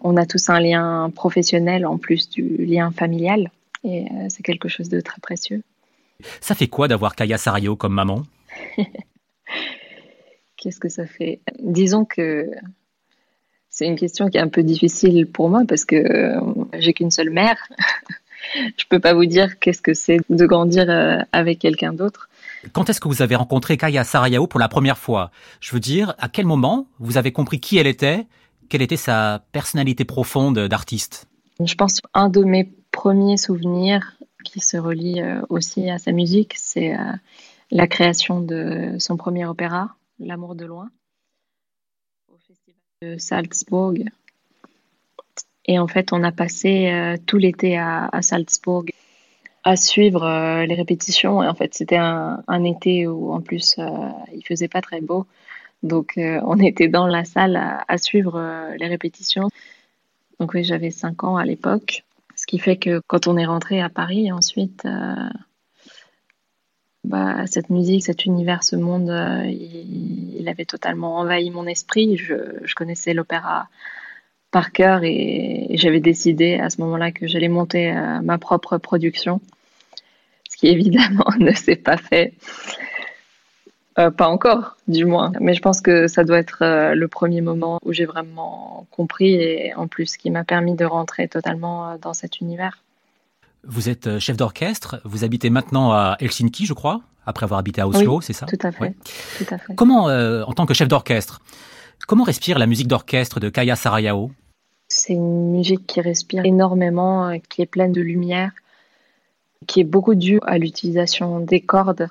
on 0.00 0.16
a 0.16 0.26
tous 0.26 0.48
un 0.48 0.60
lien 0.60 1.10
professionnel 1.14 1.86
en 1.86 1.98
plus 1.98 2.28
du 2.28 2.64
lien 2.64 2.90
familial. 2.90 3.50
Et 3.84 4.04
euh, 4.04 4.26
c'est 4.28 4.42
quelque 4.42 4.68
chose 4.68 4.88
de 4.88 5.00
très 5.00 5.20
précieux. 5.20 5.62
Ça 6.40 6.54
fait 6.54 6.68
quoi 6.68 6.88
d'avoir 6.88 7.14
Kaya 7.14 7.38
Sario 7.38 7.76
comme 7.76 7.94
maman? 7.94 8.22
Qu'est-ce 10.56 10.80
que 10.80 10.90
ça 10.90 11.06
fait? 11.06 11.40
Disons 11.58 12.04
que 12.04 12.50
c'est 13.70 13.86
une 13.86 13.96
question 13.96 14.28
qui 14.28 14.36
est 14.36 14.40
un 14.40 14.48
peu 14.48 14.62
difficile 14.62 15.26
pour 15.26 15.48
moi 15.48 15.62
parce 15.66 15.84
que 15.84 15.96
euh, 15.96 16.40
j'ai 16.78 16.92
qu'une 16.92 17.10
seule 17.10 17.30
mère. 17.30 17.56
Je 18.76 18.84
peux 18.88 18.98
pas 18.98 19.14
vous 19.14 19.26
dire 19.26 19.58
qu'est-ce 19.58 19.82
que 19.82 19.94
c'est 19.94 20.18
de 20.28 20.46
grandir 20.46 20.88
euh, 20.88 21.18
avec 21.30 21.58
quelqu'un 21.58 21.92
d'autre. 21.92 22.28
Quand 22.72 22.88
est-ce 22.90 23.00
que 23.00 23.06
vous 23.06 23.22
avez 23.22 23.36
rencontré 23.36 23.76
Kaya 23.76 24.02
Sarayao 24.02 24.46
pour 24.46 24.58
la 24.58 24.68
première 24.68 24.98
fois? 24.98 25.30
Je 25.60 25.72
veux 25.72 25.80
dire, 25.80 26.14
à 26.18 26.28
quel 26.28 26.46
moment 26.46 26.86
vous 26.98 27.16
avez 27.16 27.32
compris 27.32 27.60
qui 27.60 27.78
elle 27.78 27.86
était? 27.86 28.26
Quelle 28.68 28.82
était 28.82 28.96
sa 28.96 29.44
personnalité 29.52 30.04
profonde 30.04 30.58
d'artiste? 30.68 31.26
Je 31.64 31.74
pense 31.74 32.00
un 32.14 32.28
de 32.28 32.42
mes 32.42 32.70
premiers 32.90 33.36
souvenirs 33.36 34.16
qui 34.44 34.60
se 34.60 34.76
relie 34.76 35.20
euh, 35.20 35.42
aussi 35.48 35.90
à 35.90 35.98
sa 35.98 36.12
musique, 36.12 36.54
c'est 36.56 36.94
euh, 36.94 37.12
la 37.70 37.86
création 37.86 38.40
de 38.40 38.96
son 38.98 39.16
premier 39.16 39.46
opéra, 39.46 39.94
L'amour 40.18 40.54
de 40.54 40.66
loin, 40.66 40.90
au 42.28 42.36
festival 42.46 42.76
de 43.00 43.16
Salzbourg. 43.16 43.94
Et 45.64 45.78
en 45.78 45.86
fait, 45.86 46.12
on 46.12 46.22
a 46.22 46.32
passé 46.32 46.90
euh, 46.90 47.16
tout 47.26 47.38
l'été 47.38 47.78
à 47.78 48.10
Salzbourg 48.20 48.84
à 49.62 49.76
suivre 49.76 50.64
les 50.64 50.74
répétitions. 50.74 51.42
Et 51.42 51.48
en 51.48 51.54
fait, 51.54 51.74
c'était 51.74 51.96
un, 51.96 52.64
été 52.64 53.06
où 53.06 53.32
en 53.32 53.40
plus 53.40 53.78
il 54.32 54.44
faisait 54.44 54.68
pas 54.68 54.80
très 54.80 55.00
beau. 55.00 55.26
Donc 55.82 56.14
on 56.16 56.58
était 56.58 56.88
dans 56.88 57.06
la 57.06 57.24
salle 57.24 57.56
à, 57.56 57.98
suivre 57.98 58.40
les 58.78 58.86
répétitions. 58.86 59.48
Donc 60.38 60.54
oui, 60.54 60.64
j'avais 60.64 60.90
5 60.90 61.24
ans 61.24 61.36
à 61.36 61.44
l'époque. 61.44 62.04
Qui 62.50 62.58
fait 62.58 62.76
que 62.76 63.00
quand 63.06 63.28
on 63.28 63.36
est 63.36 63.46
rentré 63.46 63.80
à 63.80 63.88
Paris, 63.88 64.32
ensuite, 64.32 64.84
bah, 67.04 67.46
cette 67.46 67.70
musique, 67.70 68.02
cet 68.02 68.24
univers, 68.24 68.64
ce 68.64 68.74
monde, 68.74 69.08
il, 69.46 70.48
avait 70.48 70.64
totalement 70.64 71.18
envahi 71.18 71.50
mon 71.50 71.68
esprit. 71.68 72.16
Je, 72.16 72.34
je 72.64 72.74
connaissais 72.74 73.14
l'opéra 73.14 73.68
par 74.50 74.72
cœur 74.72 75.02
et, 75.04 75.68
j'avais 75.70 76.00
décidé 76.00 76.54
à 76.54 76.70
ce 76.70 76.80
moment-là 76.80 77.12
que 77.12 77.26
j'allais 77.26 77.48
monter 77.48 77.92
euh, 77.92 78.20
ma 78.20 78.38
propre 78.38 78.78
production, 78.78 79.40
ce 80.48 80.56
qui 80.56 80.68
évidemment 80.68 81.26
ne 81.38 81.52
s'est 81.52 81.76
pas 81.76 81.96
fait. 81.96 82.34
Euh, 84.00 84.10
pas 84.10 84.28
encore, 84.28 84.76
du 84.88 85.04
moins. 85.04 85.32
Mais 85.40 85.54
je 85.54 85.60
pense 85.60 85.80
que 85.80 86.06
ça 86.08 86.24
doit 86.24 86.38
être 86.38 86.62
euh, 86.62 86.94
le 86.94 87.08
premier 87.08 87.40
moment 87.40 87.78
où 87.84 87.92
j'ai 87.92 88.06
vraiment 88.06 88.86
compris 88.90 89.34
et 89.34 89.74
en 89.74 89.88
plus 89.88 90.16
qui 90.16 90.30
m'a 90.30 90.44
permis 90.44 90.74
de 90.74 90.84
rentrer 90.84 91.28
totalement 91.28 91.96
dans 92.00 92.14
cet 92.14 92.40
univers. 92.40 92.82
Vous 93.64 93.88
êtes 93.88 94.18
chef 94.18 94.36
d'orchestre, 94.36 95.00
vous 95.04 95.22
habitez 95.22 95.50
maintenant 95.50 95.92
à 95.92 96.16
Helsinki, 96.18 96.64
je 96.64 96.72
crois, 96.72 97.02
après 97.26 97.44
avoir 97.44 97.60
habité 97.60 97.82
à 97.82 97.88
Oslo, 97.88 98.22
c'est 98.22 98.32
ça 98.32 98.46
tout 98.46 98.56
à, 98.62 98.72
fait, 98.72 98.94
tout 99.36 99.54
à 99.54 99.58
fait. 99.58 99.74
Comment, 99.74 100.04
en 100.04 100.52
tant 100.54 100.64
que 100.64 100.72
chef 100.72 100.88
d'orchestre, 100.88 101.42
comment 102.06 102.24
respire 102.24 102.58
la 102.58 102.66
musique 102.66 102.88
d'orchestre 102.88 103.38
de 103.38 103.50
Kaya 103.50 103.76
Sarayao? 103.76 104.30
C'est 104.92 105.12
une 105.12 105.52
musique 105.52 105.86
qui 105.86 106.00
respire 106.00 106.44
énormément, 106.44 107.28
euh, 107.28 107.36
qui 107.48 107.62
est 107.62 107.66
pleine 107.66 107.92
de 107.92 108.00
lumière, 108.00 108.50
qui 109.68 109.80
est 109.80 109.84
beaucoup 109.84 110.16
due 110.16 110.40
à 110.42 110.58
l'utilisation 110.58 111.38
des 111.38 111.60
cordes 111.60 112.08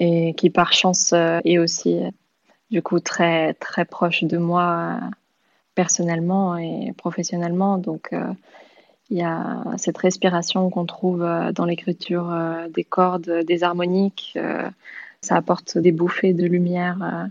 et 0.00 0.34
qui 0.34 0.50
par 0.50 0.72
chance 0.72 1.12
euh, 1.12 1.40
est 1.44 1.58
aussi 1.58 2.00
du 2.70 2.82
coup 2.82 3.00
très 3.00 3.54
très 3.54 3.84
proche 3.84 4.24
de 4.24 4.38
moi 4.38 5.00
personnellement 5.74 6.56
et 6.56 6.92
professionnellement. 6.96 7.78
Donc 7.78 8.08
euh, 8.12 8.32
il 9.10 9.16
y 9.16 9.22
a 9.22 9.64
cette 9.78 9.96
respiration 9.98 10.68
qu'on 10.68 10.84
trouve 10.84 11.26
dans 11.54 11.64
l'écriture 11.64 12.30
des 12.74 12.84
cordes, 12.84 13.42
des 13.46 13.62
harmoniques. 13.62 14.36
Ça 15.22 15.34
apporte 15.34 15.78
des 15.78 15.92
bouffées 15.92 16.34
de 16.34 16.44
lumière. 16.44 17.26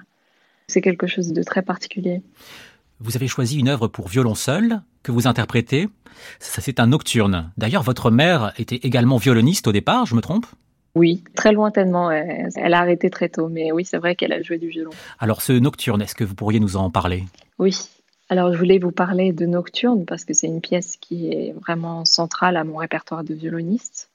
C'est 0.67 0.81
quelque 0.81 1.05
chose 1.05 1.33
de 1.33 1.43
très 1.43 1.61
particulier. 1.61 2.23
vous 2.99 3.15
avez 3.15 3.27
choisi 3.27 3.59
une 3.59 3.67
œuvre 3.67 3.87
pour 3.87 4.07
violon 4.07 4.33
seul 4.33 4.81
que 5.03 5.11
vous 5.11 5.27
interprétez. 5.27 5.87
Ça, 6.39 6.61
c'est 6.61 6.79
un 6.79 6.87
nocturne. 6.87 7.51
D'ailleurs, 7.57 7.83
votre 7.83 8.09
mère 8.11 8.53
était 8.57 8.77
également 8.77 9.17
violoniste 9.17 9.67
au 9.67 9.71
départ, 9.71 10.05
je 10.05 10.15
me 10.15 10.21
trompe? 10.21 10.47
Oui, 10.97 11.23
très 11.35 11.51
lointainement. 11.51 12.09
Elle 12.11 12.73
a 12.73 12.79
arrêté 12.79 13.09
très 13.11 13.29
tôt, 13.29 13.49
mais 13.49 13.71
oui, 13.71 13.85
c'est 13.85 13.97
vrai 13.97 14.15
qu'elle 14.15 14.33
a 14.33 14.41
joué 14.41 14.57
du 14.57 14.69
violon. 14.69 14.89
Alors, 15.19 15.43
ce 15.43 15.53
nocturne, 15.53 16.01
est-ce 16.01 16.15
que 16.15 16.23
vous 16.23 16.33
pourriez 16.33 16.59
nous 16.59 16.75
en 16.75 16.89
parler? 16.89 17.23
Oui. 17.59 17.77
Alors, 18.29 18.51
je 18.51 18.57
voulais 18.57 18.79
vous 18.79 18.91
parler 18.91 19.31
de 19.31 19.45
Nocturne 19.45 20.05
parce 20.05 20.25
que 20.25 20.33
c'est 20.33 20.47
une 20.47 20.59
pièce 20.59 20.97
qui 20.97 21.31
est 21.31 21.53
vraiment 21.53 22.03
centrale 22.03 22.57
à 22.57 22.63
mon 22.63 22.77
répertoire 22.77 23.23
de 23.23 23.33
violoniste. 23.33 24.09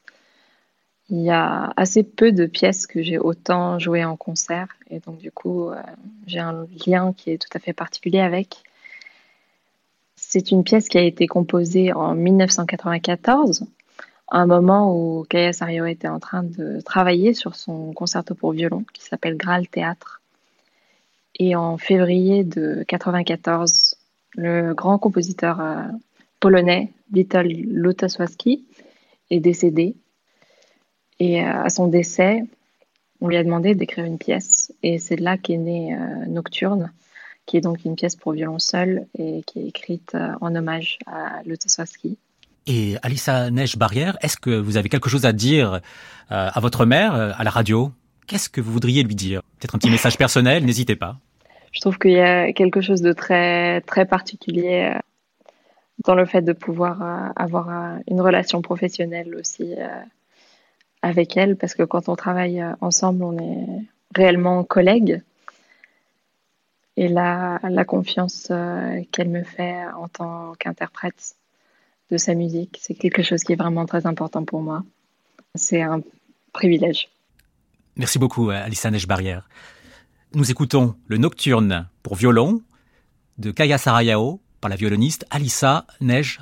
Il 1.09 1.21
y 1.21 1.31
a 1.31 1.73
assez 1.77 2.03
peu 2.03 2.33
de 2.33 2.47
pièces 2.47 2.87
que 2.87 3.03
j'ai 3.03 3.19
autant 3.19 3.79
jouées 3.79 4.05
en 4.05 4.17
concert 4.17 4.69
et 4.91 4.99
donc 5.01 5.19
du 5.19 5.31
coup 5.31 5.69
euh, 5.69 5.75
j'ai 6.27 6.39
un 6.39 6.67
lien 6.87 7.13
qui 7.13 7.31
est 7.31 7.39
tout 7.39 7.55
à 7.55 7.59
fait 7.59 7.73
particulier 7.75 8.21
avec. 8.21 8.63
C'est 10.17 10.53
une 10.53 10.65
pièce 10.65 10.89
qui 10.89 10.97
a 10.97 11.03
été 11.03 11.27
composée 11.27 11.93
en 11.93 12.15
1994, 12.15 13.63
à 13.63 13.67
un 14.35 14.47
moment 14.47 14.97
où 14.97 15.25
Kaya 15.29 15.53
Sario 15.53 15.85
était 15.85 16.09
en 16.09 16.19
train 16.19 16.43
de 16.43 16.81
travailler 16.81 17.35
sur 17.35 17.55
son 17.55 17.93
concerto 17.93 18.35
pour 18.35 18.53
violon 18.53 18.85
qui 18.95 19.03
s'appelle 19.03 19.37
Graal 19.37 19.69
Théâtre. 19.69 20.23
Et 21.39 21.55
en 21.55 21.77
février 21.77 22.43
de 22.43 22.85
1994, 22.91 23.97
le 24.35 24.73
grand 24.73 24.99
compositeur 24.99 25.61
euh, 25.61 25.83
polonais 26.41 26.93
Witold 27.13 27.51
Lutosławski 27.51 28.65
est 29.31 29.41
décédé. 29.41 29.97
Et 31.21 31.45
euh, 31.45 31.65
à 31.65 31.69
son 31.69 31.89
décès, 31.89 32.43
on 33.21 33.29
lui 33.29 33.37
a 33.37 33.45
demandé 33.45 33.75
d'écrire 33.75 34.07
une 34.07 34.19
pièce. 34.19 34.73
Et 34.83 34.99
c'est 34.99 35.17
là 35.17 35.37
qu'est 35.37 35.59
née 35.59 35.95
euh, 35.95 36.27
Nocturne, 36.27 36.91
qui 37.45 37.59
est 37.59 37.61
donc 37.61 37.85
une 37.85 37.97
pièce 37.97 38.17
pour 38.17 38.33
violon 38.33 38.59
seul 38.59 39.07
et 39.19 39.43
qui 39.47 39.61
est 39.61 39.69
écrite 39.69 40.17
en 40.41 40.55
hommage 40.55 40.99
à 41.05 41.43
Lutosławski. 41.45 42.17
Et 42.67 42.97
Alissa 43.03 43.51
Neige-Barrière, 43.51 44.17
est-ce 44.23 44.37
que 44.37 44.51
vous 44.51 44.77
avez 44.77 44.89
quelque 44.89 45.09
chose 45.09 45.27
à 45.27 45.33
dire 45.33 45.81
à 46.31 46.61
votre 46.61 46.87
mère 46.87 47.15
à 47.15 47.43
la 47.45 47.51
radio? 47.51 47.93
Qu'est-ce 48.27 48.49
que 48.49 48.61
vous 48.61 48.73
voudriez 48.73 49.03
lui 49.03 49.15
dire? 49.15 49.43
Peut-être 49.59 49.75
un 49.75 49.79
petit 49.79 49.91
message 49.91 50.17
personnel, 50.17 50.65
n'hésitez 50.65 50.97
pas. 50.97 51.17
Je 51.73 51.81
trouve 51.81 51.99
qu'il 51.99 52.13
y 52.13 52.21
a 52.21 52.53
quelque 52.53 52.81
chose 52.81 53.01
de 53.01 53.13
très 53.13 53.81
très 53.83 54.05
particulier 54.05 54.93
euh, 54.95 54.99
dans 56.05 56.15
le 56.15 56.27
fait 56.27 56.43
de 56.43 56.53
pouvoir 56.53 57.03
euh, 57.03 57.29
avoir 57.35 57.69
euh, 57.69 57.99
une 58.09 58.21
relation 58.21 58.61
professionnelle 58.63 59.35
aussi 59.35 59.75
avec 61.01 61.37
elle, 61.37 61.57
parce 61.57 61.75
que 61.75 61.83
quand 61.83 62.09
on 62.09 62.15
travaille 62.15 62.65
ensemble, 62.81 63.25
on 63.25 63.37
est 63.39 63.67
réellement 64.15 64.63
collègues. 64.63 65.23
Et 66.97 67.09
la, 67.09 67.59
la 67.69 67.85
confiance 67.85 68.53
qu'elle 69.11 69.31
me 69.31 69.43
fait 69.43 69.85
en 69.97 70.09
tant 70.09 70.53
qu'interprète 70.59 71.35
de 72.13 72.19
sa 72.19 72.35
musique, 72.35 72.79
c'est 72.81 72.95
quelque 72.95 73.23
chose 73.23 73.43
qui 73.43 73.53
est 73.55 73.57
vraiment 73.57 73.87
très 73.87 74.07
important 74.07 74.45
pour 74.45 74.61
moi. 74.61 74.85
C'est 75.55 75.83
un 75.83 76.03
privilège. 76.53 77.09
Merci 77.97 78.19
beaucoup, 78.19 78.51
Alissa 78.51 78.91
Neige-Barrière. 78.91 79.49
Nous 80.35 80.51
écoutons 80.51 80.95
le 81.09 81.17
Nocturne 81.17 81.89
pour 82.03 82.15
violon 82.15 82.63
de 83.39 83.51
Kaya 83.51 83.79
Sarayao 83.79 84.41
par 84.61 84.69
la 84.71 84.77
violoniste 84.77 85.27
Alissa 85.31 85.87
Neige 86.01 86.41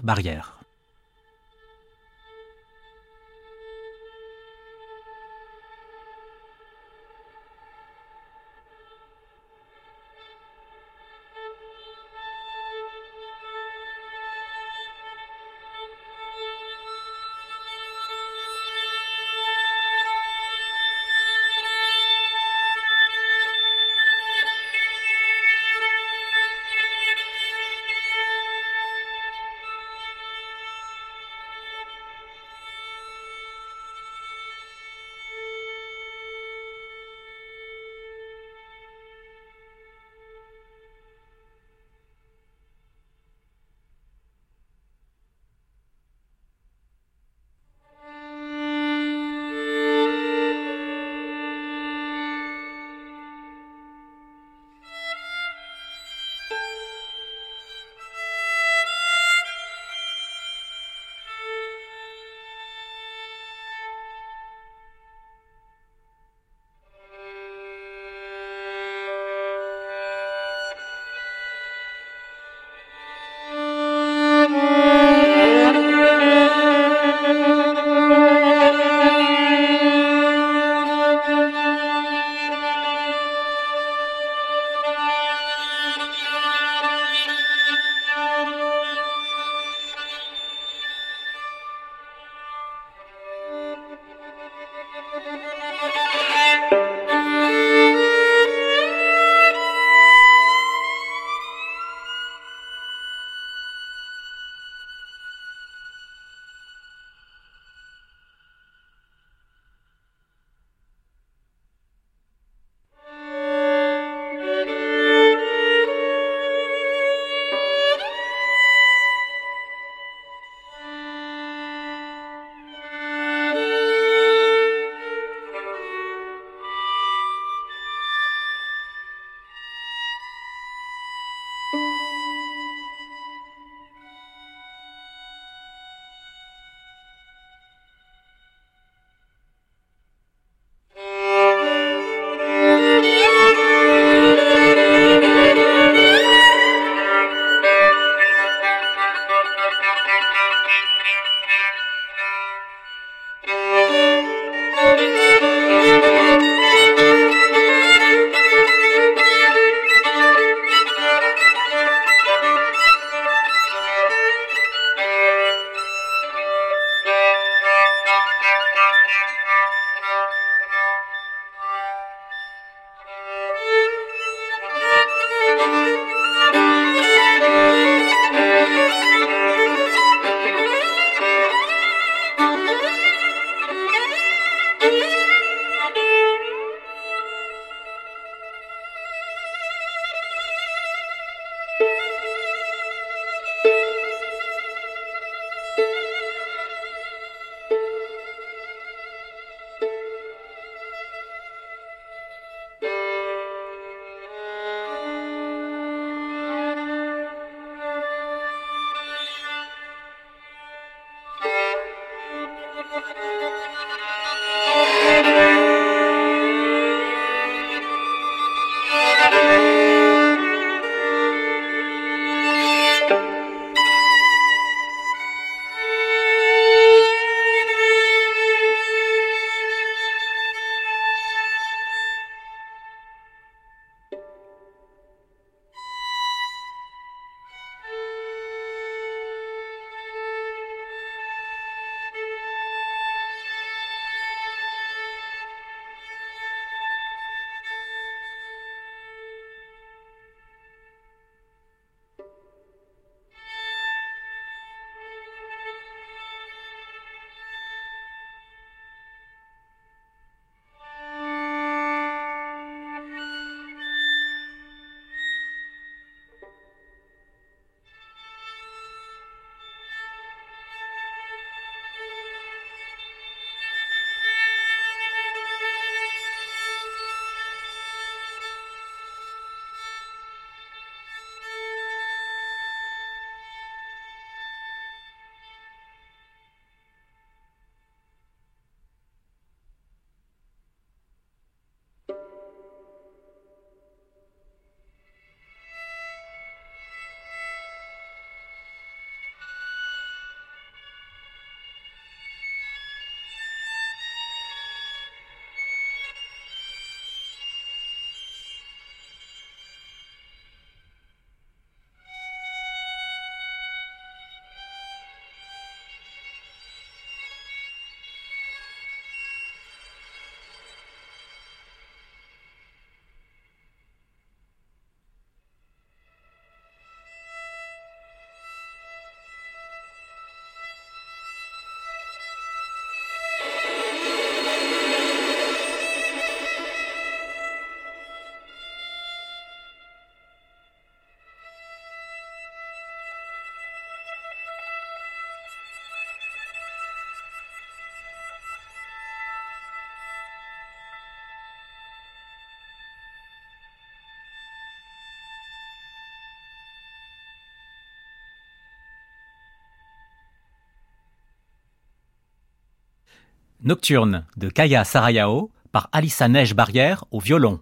Nocturne 363.62 364.24
de 364.38 364.48
Kaya 364.48 364.84
Sarayao 364.84 365.50
par 365.70 365.88
Alissa 365.92 366.28
Neige 366.28 366.56
Barrière 366.56 367.04
au 367.12 367.20
violon. 367.20 367.60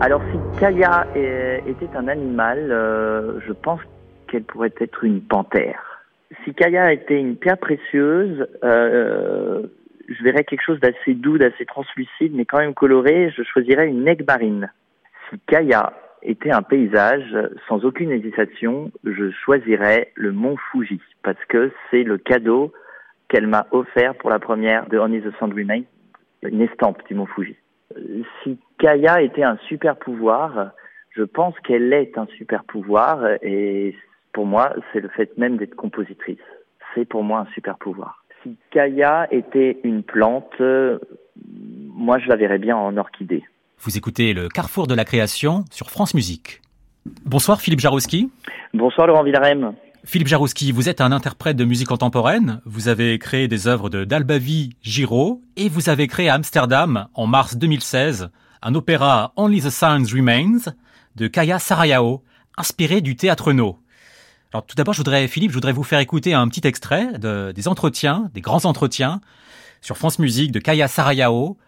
Alors 0.00 0.20
si 0.30 0.60
Kaya 0.60 1.06
était 1.14 1.96
un 1.96 2.08
animal, 2.08 2.70
euh, 2.70 3.40
je 3.46 3.52
pense 3.52 3.80
qu'elle 4.28 4.44
pourrait 4.44 4.74
être 4.80 5.02
une 5.04 5.22
panthère. 5.22 6.04
Si 6.44 6.52
Kaya 6.52 6.92
était 6.92 7.18
une 7.18 7.36
pierre 7.36 7.56
précieuse, 7.56 8.46
euh, 8.62 9.62
je 10.08 10.22
verrais 10.22 10.44
quelque 10.44 10.64
chose 10.64 10.78
d'assez 10.80 11.14
doux, 11.14 11.38
d'assez 11.38 11.64
translucide, 11.64 12.34
mais 12.34 12.44
quand 12.44 12.58
même 12.58 12.74
coloré, 12.74 13.32
je 13.36 13.42
choisirais 13.42 13.88
une 13.88 14.04
necbarine. 14.04 14.70
Si 15.30 15.40
Kaya 15.46 15.94
était 16.22 16.50
un 16.50 16.62
paysage, 16.62 17.34
sans 17.66 17.84
aucune 17.84 18.10
hésitation, 18.10 18.92
je 19.04 19.30
choisirais 19.30 20.12
le 20.14 20.32
mont 20.32 20.56
Fuji, 20.70 21.00
parce 21.22 21.42
que 21.48 21.70
c'est 21.90 22.02
le 22.02 22.18
cadeau 22.18 22.72
qu'elle 23.28 23.46
m'a 23.46 23.66
offert 23.70 24.14
pour 24.16 24.30
la 24.30 24.38
première 24.38 24.88
de 24.88 24.98
Only 24.98 25.20
the 25.20 25.36
Sun 25.38 25.52
Remains, 25.52 25.82
une 26.42 26.62
estampe 26.62 27.06
du 27.06 27.14
mont 27.14 27.26
Fuji. 27.26 27.56
Si 28.42 28.58
Kaya 28.78 29.22
était 29.22 29.42
un 29.42 29.58
super 29.68 29.96
pouvoir, 29.96 30.72
je 31.10 31.22
pense 31.22 31.54
qu'elle 31.60 31.92
est 31.92 32.16
un 32.18 32.26
super 32.36 32.64
pouvoir 32.64 33.24
et 33.42 33.94
pour 34.32 34.46
moi, 34.46 34.72
c'est 34.92 35.00
le 35.00 35.08
fait 35.08 35.36
même 35.38 35.56
d'être 35.56 35.74
compositrice. 35.74 36.38
C'est 36.94 37.04
pour 37.04 37.22
moi 37.22 37.40
un 37.40 37.52
super 37.54 37.76
pouvoir. 37.76 38.24
Si 38.42 38.56
Kaya 38.70 39.26
était 39.30 39.78
une 39.84 40.02
plante, 40.02 40.60
moi 40.60 42.18
je 42.18 42.28
la 42.28 42.36
verrais 42.36 42.58
bien 42.58 42.76
en 42.76 42.96
orchidée. 42.96 43.42
Vous 43.80 43.96
écoutez 43.96 44.32
le 44.32 44.48
Carrefour 44.48 44.86
de 44.86 44.94
la 44.94 45.04
création 45.04 45.64
sur 45.70 45.90
France 45.90 46.14
Musique. 46.14 46.60
Bonsoir 47.24 47.60
Philippe 47.60 47.80
Jarouski. 47.80 48.30
Bonsoir 48.74 49.06
Laurent 49.06 49.22
Villarem. 49.22 49.74
Philippe 50.04 50.28
Jarouski, 50.28 50.72
vous 50.72 50.88
êtes 50.88 51.00
un 51.00 51.12
interprète 51.12 51.56
de 51.56 51.64
musique 51.64 51.88
contemporaine. 51.88 52.60
Vous 52.64 52.88
avez 52.88 53.18
créé 53.18 53.48
des 53.48 53.66
œuvres 53.66 53.90
de 53.90 54.04
d'Albavi 54.04 54.70
Giraud 54.80 55.42
et 55.56 55.68
vous 55.68 55.88
avez 55.88 56.06
créé 56.06 56.28
à 56.28 56.34
Amsterdam, 56.34 57.08
en 57.14 57.26
mars 57.26 57.56
2016, 57.56 58.30
un 58.62 58.74
opéra 58.74 59.32
Only 59.36 59.62
the 59.62 59.70
Sounds 59.70 60.12
Remains 60.14 60.72
de 61.16 61.26
Kaya 61.26 61.58
Sarayao, 61.58 62.22
inspiré 62.56 63.00
du 63.00 63.16
théâtre 63.16 63.52
No. 63.52 63.78
Alors 64.52 64.64
tout 64.64 64.76
d'abord, 64.76 64.94
je 64.94 65.00
voudrais, 65.00 65.26
Philippe, 65.28 65.50
je 65.50 65.56
voudrais 65.56 65.72
vous 65.72 65.82
faire 65.82 65.98
écouter 65.98 66.32
un 66.32 66.48
petit 66.48 66.66
extrait 66.66 67.18
de, 67.18 67.52
des 67.52 67.68
entretiens, 67.68 68.30
des 68.32 68.40
grands 68.40 68.64
entretiens 68.64 69.20
sur 69.82 69.96
France 69.96 70.18
Musique 70.18 70.52
de 70.52 70.60
Kaya 70.60 70.88
Sarayao 70.88 71.58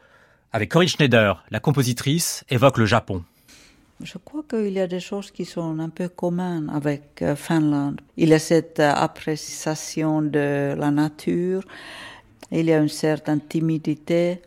avec 0.52 0.70
Corinne 0.70 0.88
Schneider, 0.88 1.44
la 1.50 1.60
compositrice, 1.60 2.44
évoque 2.48 2.78
le 2.78 2.86
Japon. 2.86 3.24
Je 4.02 4.16
crois 4.16 4.42
qu'il 4.48 4.72
y 4.72 4.80
a 4.80 4.86
des 4.86 5.00
choses 5.00 5.30
qui 5.30 5.44
sont 5.44 5.78
un 5.78 5.90
peu 5.90 6.08
communes 6.08 6.70
avec 6.72 7.20
euh, 7.20 7.36
Finlande. 7.36 8.00
Il 8.16 8.30
y 8.30 8.34
a 8.34 8.38
cette 8.38 8.80
euh, 8.80 8.94
appréciation 8.94 10.22
de 10.22 10.74
la 10.74 10.90
nature, 10.90 11.62
il 12.50 12.64
y 12.64 12.72
a 12.72 12.78
une 12.78 12.88
certaine 12.88 13.42
timidité, 13.42 14.40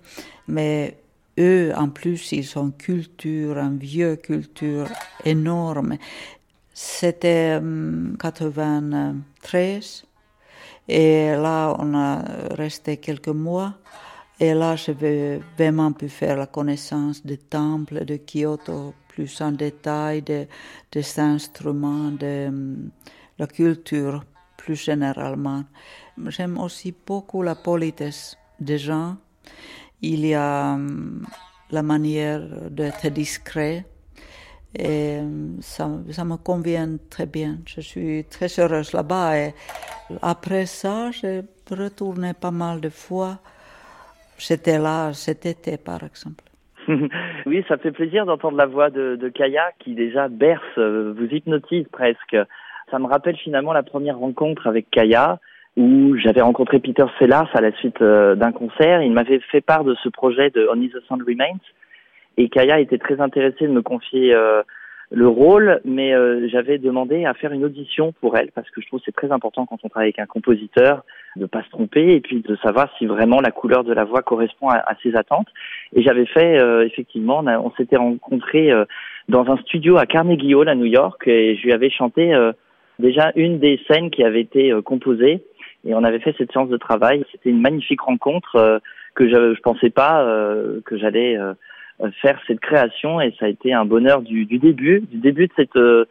mais 0.47 0.97
eux, 1.37 1.71
en 1.75 1.89
plus, 1.89 2.31
ils 2.31 2.57
ont 2.57 2.65
une 2.65 2.73
culture, 2.73 3.59
une 3.59 3.77
vieille 3.77 4.17
culture 4.17 4.87
énorme. 5.23 5.97
C'était 6.73 7.61
93 8.19 10.05
et 10.87 11.27
là, 11.27 11.75
on 11.77 11.93
a 11.93 12.23
resté 12.55 12.97
quelques 12.97 13.27
mois. 13.27 13.75
Et 14.39 14.55
là, 14.55 14.75
je 14.75 14.91
vais 14.91 15.41
vraiment 15.55 15.91
pu 15.91 16.09
faire 16.09 16.37
la 16.37 16.47
connaissance 16.47 17.23
des 17.23 17.37
temples 17.37 18.03
de 18.03 18.17
Kyoto 18.17 18.95
plus 19.13 19.41
en 19.41 19.51
détail, 19.51 20.21
de, 20.21 20.47
des 20.91 21.19
instruments, 21.19 22.11
de 22.11 22.51
la 23.37 23.47
culture 23.47 24.23
plus 24.57 24.75
généralement. 24.75 25.63
J'aime 26.27 26.57
aussi 26.57 26.93
beaucoup 27.05 27.43
la 27.43 27.55
politesse 27.55 28.37
des 28.59 28.77
gens. 28.77 29.17
Il 30.01 30.25
y 30.25 30.33
a 30.33 30.77
la 31.69 31.83
manière 31.83 32.41
d'être 32.69 33.07
discret 33.09 33.85
et 34.75 35.19
ça, 35.61 35.89
ça, 36.11 36.25
me 36.25 36.37
convient 36.37 36.97
très 37.09 37.27
bien. 37.27 37.59
Je 37.65 37.81
suis 37.81 38.25
très 38.25 38.47
heureuse 38.59 38.93
là-bas 38.93 39.37
et 39.37 39.53
après 40.21 40.65
ça, 40.65 41.11
j'ai 41.11 41.43
retourné 41.69 42.33
pas 42.33 42.51
mal 42.51 42.81
de 42.81 42.89
fois. 42.89 43.39
J'étais 44.37 44.79
là 44.79 45.13
cet 45.13 45.45
été, 45.45 45.77
par 45.77 46.03
exemple. 46.03 46.52
oui, 47.45 47.63
ça 47.67 47.77
fait 47.77 47.91
plaisir 47.91 48.25
d'entendre 48.25 48.57
la 48.57 48.65
voix 48.65 48.89
de, 48.89 49.15
de, 49.15 49.29
Kaya 49.29 49.71
qui 49.79 49.95
déjà 49.95 50.27
berce, 50.27 50.61
euh, 50.77 51.13
vous 51.17 51.25
hypnotise 51.25 51.87
presque. 51.91 52.37
Ça 52.91 52.99
me 52.99 53.07
rappelle 53.07 53.37
finalement 53.37 53.73
la 53.73 53.83
première 53.83 54.17
rencontre 54.17 54.67
avec 54.67 54.89
Kaya 54.89 55.39
où 55.75 56.15
j'avais 56.17 56.41
rencontré 56.41 56.79
Peter 56.79 57.05
Sellars 57.17 57.49
à 57.53 57.61
la 57.61 57.71
suite 57.73 58.01
euh, 58.01 58.35
d'un 58.35 58.51
concert. 58.51 59.01
Il 59.01 59.11
m'avait 59.11 59.39
fait 59.39 59.61
part 59.61 59.83
de 59.83 59.95
ce 60.03 60.09
projet 60.09 60.49
de 60.49 60.67
Only 60.67 60.89
the 60.89 60.99
Sound 61.07 61.23
Remains 61.27 61.59
et 62.37 62.49
Kaya 62.49 62.79
était 62.79 62.97
très 62.97 63.19
intéressée 63.19 63.67
de 63.67 63.73
me 63.73 63.81
confier 63.81 64.33
euh, 64.35 64.61
le 65.13 65.27
rôle, 65.27 65.79
mais 65.85 66.13
euh, 66.13 66.47
j'avais 66.49 66.79
demandé 66.79 67.23
à 67.25 67.35
faire 67.35 67.51
une 67.51 67.63
audition 67.63 68.13
pour 68.19 68.35
elle 68.35 68.51
parce 68.51 68.67
que 68.71 68.81
je 68.81 68.87
trouve 68.87 68.99
c'est 69.05 69.15
très 69.15 69.31
important 69.31 69.67
quand 69.67 69.77
on 69.83 69.89
travaille 69.89 70.07
avec 70.07 70.17
un 70.17 70.25
compositeur 70.25 71.05
de 71.35 71.45
pas 71.45 71.61
se 71.61 71.69
tromper 71.69 72.15
et 72.15 72.19
puis 72.19 72.41
de 72.41 72.55
savoir 72.57 72.89
si 72.97 73.05
vraiment 73.05 73.39
la 73.39 73.51
couleur 73.51 73.83
de 73.83 73.93
la 73.93 74.05
voix 74.05 74.23
correspond 74.23 74.69
à, 74.69 74.95
ses 75.03 75.15
attentes. 75.15 75.47
Et 75.95 76.01
j'avais 76.01 76.25
fait 76.25 76.59
euh, 76.59 76.83
effectivement, 76.83 77.43
on, 77.45 77.71
s'était 77.77 77.97
rencontrés 77.97 78.71
dans 79.29 79.45
un 79.51 79.57
studio 79.57 79.97
à 79.97 80.07
Carnegie 80.07 80.55
Hall 80.55 80.67
à 80.67 80.75
New 80.75 80.85
York 80.85 81.27
et 81.27 81.57
je 81.57 81.63
lui 81.63 81.73
avais 81.73 81.91
chanté 81.91 82.33
déjà 82.97 83.31
une 83.35 83.59
des 83.59 83.79
scènes 83.87 84.09
qui 84.09 84.23
avait 84.23 84.41
été 84.41 84.73
composée 84.83 85.43
et 85.85 85.93
on 85.93 86.03
avait 86.03 86.19
fait 86.19 86.33
cette 86.39 86.51
séance 86.51 86.69
de 86.69 86.77
travail. 86.77 87.23
C'était 87.31 87.51
une 87.51 87.61
magnifique 87.61 88.01
rencontre 88.01 88.81
que 89.13 89.29
je, 89.29 89.53
je 89.53 89.61
pensais 89.61 89.91
pas 89.91 90.25
que 90.85 90.97
j'allais 90.97 91.37
euh, 91.37 91.53
faire 92.21 92.39
cette 92.47 92.59
création 92.59 93.21
et 93.21 93.33
ça 93.39 93.45
a 93.45 93.49
été 93.49 93.73
un 93.73 93.85
bonheur 93.85 94.21
du, 94.21 94.45
du 94.45 94.59
début, 94.59 95.01
du 95.01 95.17
début 95.17 95.47
de 95.47 95.53
cette 95.55 95.75
euh, 95.75 96.05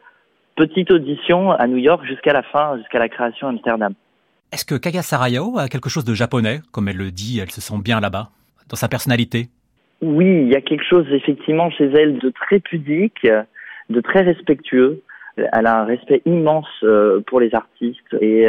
petite 0.55 0.91
audition 0.91 1.51
à 1.51 1.67
New 1.67 1.77
York 1.77 2.05
jusqu'à 2.05 2.33
la 2.33 2.43
fin, 2.43 2.77
jusqu'à 2.77 2.99
la 2.99 3.09
création 3.09 3.47
à 3.47 3.49
Amsterdam. 3.51 3.93
Est-ce 4.51 4.65
que 4.65 4.75
Kaya 4.75 5.01
Sarayao 5.01 5.57
a 5.57 5.67
quelque 5.67 5.89
chose 5.89 6.05
de 6.05 6.13
japonais, 6.13 6.59
comme 6.71 6.87
elle 6.87 6.97
le 6.97 7.11
dit, 7.11 7.39
elle 7.39 7.51
se 7.51 7.61
sent 7.61 7.79
bien 7.83 7.99
là-bas, 7.99 8.29
dans 8.69 8.75
sa 8.75 8.87
personnalité? 8.87 9.47
Oui, 10.01 10.25
il 10.25 10.49
y 10.49 10.55
a 10.55 10.61
quelque 10.61 10.83
chose 10.87 11.05
effectivement 11.11 11.71
chez 11.71 11.85
elle 11.85 12.19
de 12.19 12.29
très 12.29 12.59
pudique, 12.59 13.25
de 13.89 14.01
très 14.01 14.21
respectueux. 14.21 15.01
Elle 15.37 15.65
a 15.65 15.81
un 15.81 15.85
respect 15.85 16.21
immense 16.25 16.67
euh, 16.83 17.21
pour 17.25 17.39
les 17.39 17.55
artistes 17.55 18.13
et 18.21 18.47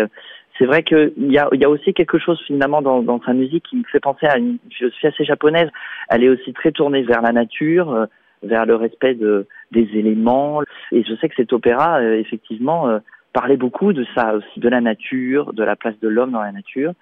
c'est 0.59 0.67
vrai 0.67 0.83
qu'il 0.83 1.13
y 1.17 1.39
a, 1.39 1.49
y 1.53 1.65
a 1.65 1.69
aussi 1.69 1.93
quelque 1.95 2.19
chose 2.19 2.41
finalement 2.47 2.81
dans, 2.81 3.03
dans, 3.03 3.21
sa 3.23 3.33
musique 3.33 3.65
qui 3.65 3.77
me 3.77 3.85
fait 3.85 4.01
penser 4.01 4.27
à 4.27 4.39
une 4.39 4.59
philosophie 4.71 5.09
assez 5.09 5.25
japonaise. 5.25 5.69
Elle 6.09 6.25
est 6.25 6.29
aussi 6.29 6.53
très 6.53 6.71
tournée 6.71 7.03
vers 7.03 7.23
la 7.23 7.33
nature, 7.33 7.93
euh, 7.93 8.07
vers 8.43 8.65
le 8.65 8.77
respect 8.77 9.15
de, 9.15 9.47
des 9.73 9.89
éléments. 9.95 10.63
Et 10.93 11.03
je 11.03 11.15
sais 11.17 11.29
que 11.29 11.35
cet 11.35 11.53
opéra, 11.53 11.99
euh, 11.99 12.19
effectivement, 12.19 12.89
euh, 12.89 12.99
parlait 13.33 13.57
beaucoup 13.57 13.93
de 13.93 14.07
ça 14.15 14.35
aussi, 14.35 14.61
de 14.61 14.69
la 14.69 14.81
nature, 14.81 15.53
de 15.53 15.65
la 15.65 15.75
place 15.75 15.99
de 16.01 16.09
l'homme 16.09 16.31
dans 16.31 16.43
la 16.43 16.53
nature. 16.53 16.93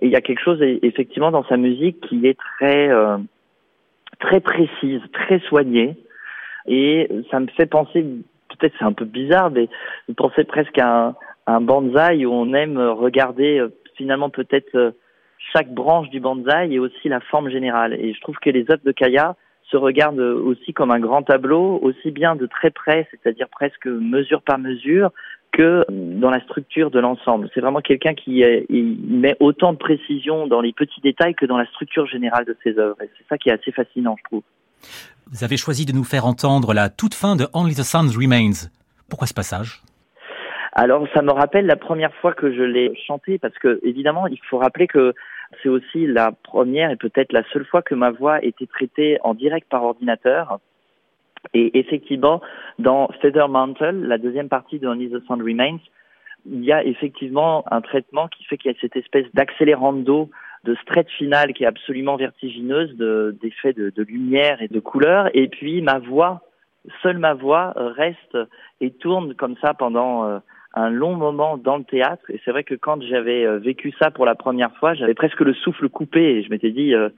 Et 0.00 0.06
il 0.06 0.12
y 0.12 0.16
a 0.16 0.20
quelque 0.20 0.42
chose 0.42 0.60
effectivement 0.60 1.30
dans 1.30 1.44
sa 1.44 1.56
musique 1.56 2.00
qui 2.00 2.26
est 2.26 2.36
très 2.58 2.90
très 4.18 4.40
précise, 4.40 5.00
très 5.12 5.38
soignée. 5.40 5.96
Et 6.66 7.08
ça 7.30 7.38
me 7.38 7.46
fait 7.46 7.66
penser, 7.66 8.04
peut-être 8.48 8.74
c'est 8.78 8.84
un 8.84 8.92
peu 8.92 9.04
bizarre, 9.04 9.50
mais 9.50 9.68
pensais 10.16 10.44
presque 10.44 10.76
à 10.78 10.88
un, 10.88 11.14
un 11.46 11.60
bonsaï 11.60 12.26
où 12.26 12.32
on 12.32 12.52
aime 12.54 12.78
regarder 12.78 13.58
euh, 13.58 13.68
finalement 13.96 14.30
peut-être 14.30 14.74
euh, 14.74 14.90
chaque 15.52 15.72
branche 15.72 16.10
du 16.10 16.20
bonsaï 16.20 16.74
et 16.74 16.78
aussi 16.78 17.08
la 17.08 17.20
forme 17.20 17.50
générale. 17.50 17.94
Et 17.94 18.14
je 18.14 18.20
trouve 18.20 18.36
que 18.36 18.50
les 18.50 18.70
œuvres 18.70 18.84
de 18.84 18.92
Kaya 18.92 19.36
se 19.70 19.76
regardent 19.76 20.20
aussi 20.20 20.72
comme 20.72 20.90
un 20.90 21.00
grand 21.00 21.22
tableau, 21.22 21.78
aussi 21.82 22.10
bien 22.10 22.36
de 22.36 22.46
très 22.46 22.70
près, 22.70 23.08
c'est-à-dire 23.10 23.48
presque 23.48 23.86
mesure 23.86 24.42
par 24.42 24.58
mesure, 24.58 25.10
que 25.52 25.84
dans 25.90 26.30
la 26.30 26.40
structure 26.42 26.90
de 26.90 27.00
l'ensemble. 27.00 27.48
C'est 27.52 27.60
vraiment 27.60 27.80
quelqu'un 27.80 28.14
qui 28.14 28.44
met 28.70 29.34
autant 29.40 29.72
de 29.72 29.78
précision 29.78 30.46
dans 30.46 30.60
les 30.60 30.72
petits 30.72 31.00
détails 31.00 31.34
que 31.34 31.46
dans 31.46 31.56
la 31.56 31.66
structure 31.66 32.06
générale 32.06 32.44
de 32.44 32.56
ses 32.62 32.78
œuvres. 32.78 32.96
Et 33.02 33.10
c'est 33.18 33.26
ça 33.28 33.38
qui 33.38 33.48
est 33.48 33.52
assez 33.52 33.72
fascinant, 33.72 34.16
je 34.18 34.24
trouve. 34.24 34.42
Vous 35.32 35.42
avez 35.42 35.56
choisi 35.56 35.84
de 35.84 35.92
nous 35.92 36.04
faire 36.04 36.26
entendre 36.26 36.72
la 36.72 36.88
toute 36.88 37.14
fin 37.14 37.34
de 37.34 37.46
Only 37.52 37.74
the 37.74 37.82
Sun 37.82 38.08
Remains. 38.16 38.68
Pourquoi 39.08 39.26
ce 39.26 39.34
passage? 39.34 39.82
Alors 40.78 41.08
ça 41.14 41.22
me 41.22 41.32
rappelle 41.32 41.64
la 41.64 41.76
première 41.76 42.12
fois 42.16 42.34
que 42.34 42.52
je 42.52 42.62
l'ai 42.62 42.94
chanté 43.06 43.38
parce 43.38 43.58
que 43.58 43.80
évidemment 43.82 44.26
il 44.26 44.38
faut 44.50 44.58
rappeler 44.58 44.86
que 44.86 45.14
c'est 45.62 45.70
aussi 45.70 46.06
la 46.06 46.32
première 46.32 46.90
et 46.90 46.96
peut-être 46.96 47.32
la 47.32 47.44
seule 47.50 47.64
fois 47.64 47.80
que 47.80 47.94
ma 47.94 48.10
voix 48.10 48.44
était 48.44 48.66
traitée 48.66 49.18
en 49.24 49.32
direct 49.32 49.70
par 49.70 49.84
ordinateur. 49.84 50.60
Et 51.54 51.78
effectivement, 51.78 52.42
dans 52.78 53.08
Feather 53.22 53.48
Mantle, 53.48 54.02
la 54.02 54.18
deuxième 54.18 54.50
partie 54.50 54.78
de 54.78 54.86
Only 54.86 55.08
the 55.08 55.24
Sound 55.26 55.40
Remains, 55.40 55.78
il 56.44 56.62
y 56.62 56.72
a 56.72 56.84
effectivement 56.84 57.64
un 57.70 57.80
traitement 57.80 58.28
qui 58.28 58.44
fait 58.44 58.58
qu'il 58.58 58.70
y 58.70 58.74
a 58.74 58.78
cette 58.78 58.96
espèce 58.96 59.26
d'accélérando 59.32 60.28
de 60.64 60.74
stretch 60.82 61.10
final 61.16 61.54
qui 61.54 61.64
est 61.64 61.68
absolument 61.68 62.16
vertigineuse, 62.16 62.94
d'effets 63.40 63.72
de, 63.72 63.90
de, 63.90 64.02
lumière 64.02 64.60
et 64.60 64.68
de 64.68 64.80
couleur. 64.80 65.30
Et 65.32 65.48
puis 65.48 65.80
ma 65.80 66.00
voix, 66.00 66.42
seule 67.02 67.18
ma 67.18 67.32
voix, 67.32 67.72
reste 67.76 68.36
et 68.82 68.90
tourne 68.90 69.34
comme 69.34 69.56
ça 69.62 69.72
pendant 69.72 70.24
euh, 70.24 70.38
un 70.76 70.90
long 70.90 71.16
moment 71.16 71.56
dans 71.56 71.78
le 71.78 71.84
théâtre. 71.84 72.22
Et 72.28 72.40
c'est 72.44 72.50
vrai 72.50 72.62
que 72.62 72.74
quand 72.74 73.02
j'avais 73.02 73.44
euh, 73.44 73.58
vécu 73.58 73.92
ça 73.98 74.10
pour 74.10 74.26
la 74.26 74.34
première 74.34 74.76
fois, 74.76 74.94
j'avais 74.94 75.14
presque 75.14 75.40
le 75.40 75.54
souffle 75.54 75.88
coupé 75.88 76.20
et 76.20 76.42
je 76.44 76.50
m'étais 76.50 76.70
dit, 76.70 76.94
euh, 76.94 77.08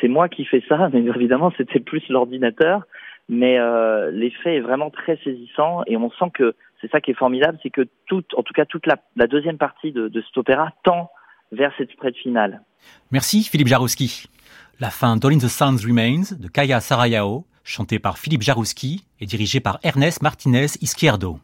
c'est 0.00 0.08
moi 0.08 0.28
qui 0.28 0.44
fais 0.44 0.62
ça, 0.68 0.88
mais 0.92 1.00
évidemment 1.00 1.52
c'était 1.56 1.80
plus 1.80 2.06
l'ordinateur. 2.08 2.82
Mais 3.28 3.58
euh, 3.58 4.10
l'effet 4.10 4.56
est 4.56 4.60
vraiment 4.60 4.90
très 4.90 5.16
saisissant 5.24 5.82
et 5.86 5.96
on 5.96 6.10
sent 6.10 6.30
que 6.34 6.54
c'est 6.80 6.90
ça 6.90 7.00
qui 7.00 7.12
est 7.12 7.14
formidable, 7.14 7.58
c'est 7.62 7.70
que 7.70 7.86
toute, 8.06 8.34
en 8.34 8.42
tout 8.42 8.52
cas 8.52 8.64
toute 8.64 8.86
la, 8.86 9.26
deuxième 9.26 9.58
partie 9.58 9.92
de, 9.92 10.08
de 10.08 10.20
cet 10.22 10.36
opéra 10.36 10.70
tend 10.82 11.10
vers 11.52 11.72
cette 11.78 11.90
spread 11.92 12.14
finale. 12.16 12.62
Merci 13.12 13.44
Philippe 13.44 13.68
Jarouski. 13.68 14.26
La 14.80 14.90
fin 14.90 15.16
d'All 15.16 15.34
in 15.34 15.38
the 15.38 15.48
Sounds 15.48 15.86
Remains 15.86 16.34
de 16.38 16.48
Kaya 16.48 16.80
Sarayao, 16.80 17.44
chantée 17.64 17.98
par 17.98 18.18
Philippe 18.18 18.42
Jarouski 18.42 19.04
et 19.20 19.26
dirigée 19.26 19.60
par 19.60 19.78
Ernest 19.84 20.22
Martinez 20.22 20.66
Izquierdo. 20.80 21.38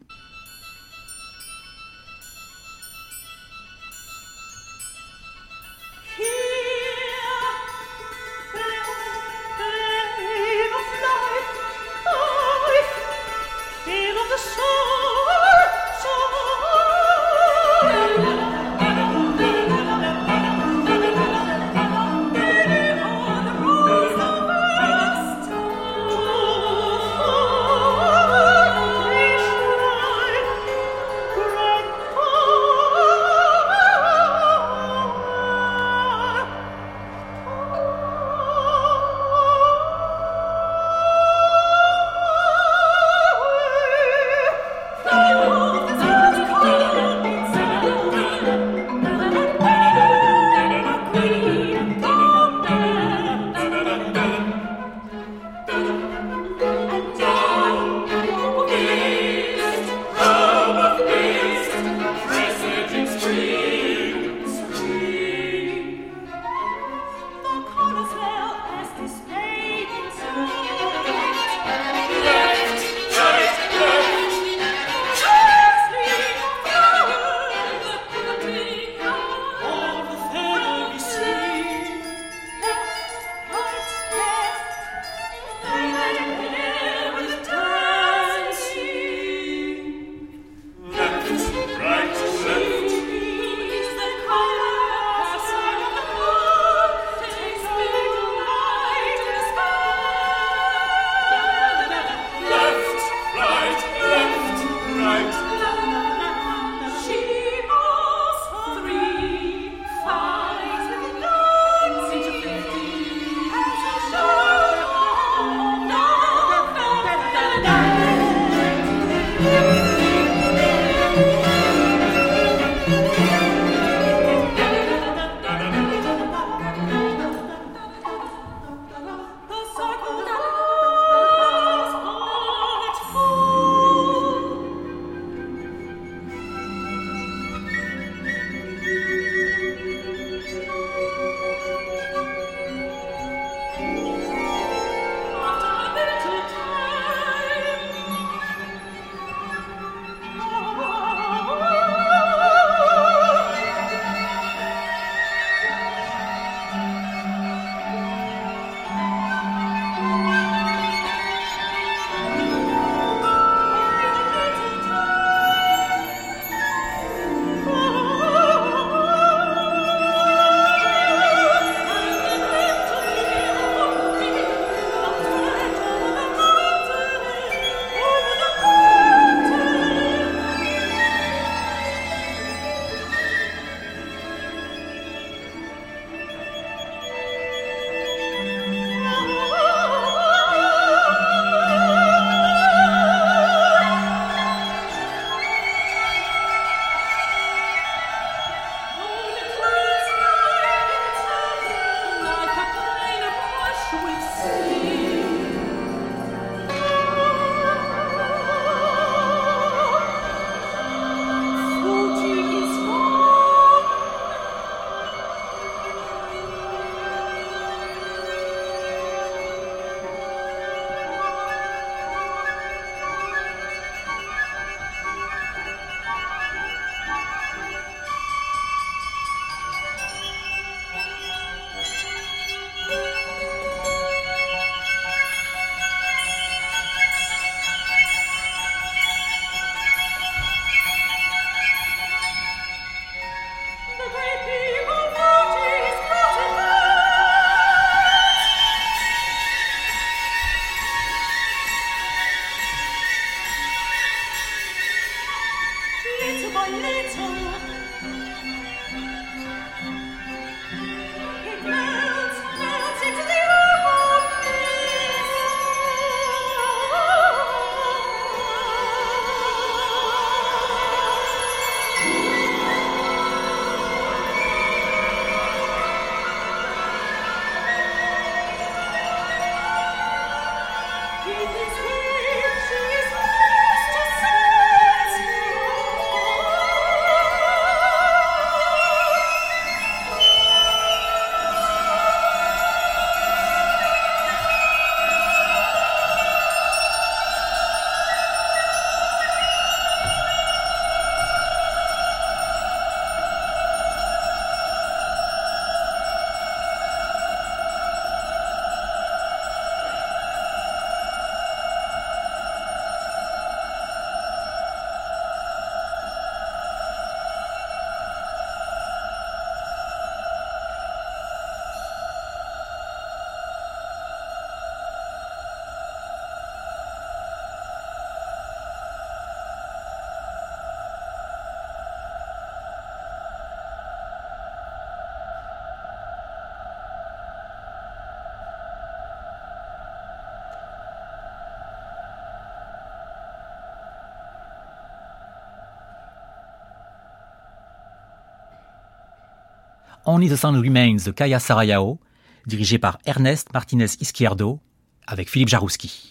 Only 350.08 350.28
the 350.28 350.36
Sun 350.36 350.54
Remains 350.54 351.04
de 351.04 351.10
Kaya 351.10 351.40
Sarayao, 351.40 351.98
dirigé 352.46 352.78
par 352.78 352.98
Ernest 353.06 353.52
Martinez 353.52 353.88
Izquierdo, 354.00 354.60
avec 355.04 355.28
Philippe 355.28 355.48
Jarouski. 355.48 356.10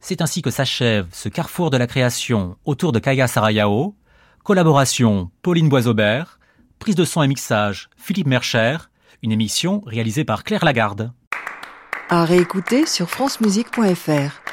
C'est 0.00 0.20
ainsi 0.20 0.42
que 0.42 0.50
s'achève 0.50 1.06
ce 1.10 1.30
carrefour 1.30 1.70
de 1.70 1.78
la 1.78 1.86
création 1.86 2.58
autour 2.66 2.92
de 2.92 2.98
Kaya 2.98 3.26
Sarayao, 3.26 3.94
collaboration 4.42 5.30
Pauline 5.40 5.70
Boisaubert, 5.70 6.38
prise 6.78 6.94
de 6.94 7.06
son 7.06 7.22
et 7.22 7.28
mixage 7.28 7.88
Philippe 7.96 8.26
Mercher, 8.26 8.76
une 9.22 9.32
émission 9.32 9.82
réalisée 9.86 10.24
par 10.24 10.44
Claire 10.44 10.66
Lagarde. 10.66 11.10
À 12.10 12.26
réécouter 12.26 12.84
sur 12.84 13.08
francemusique.fr. 13.08 14.43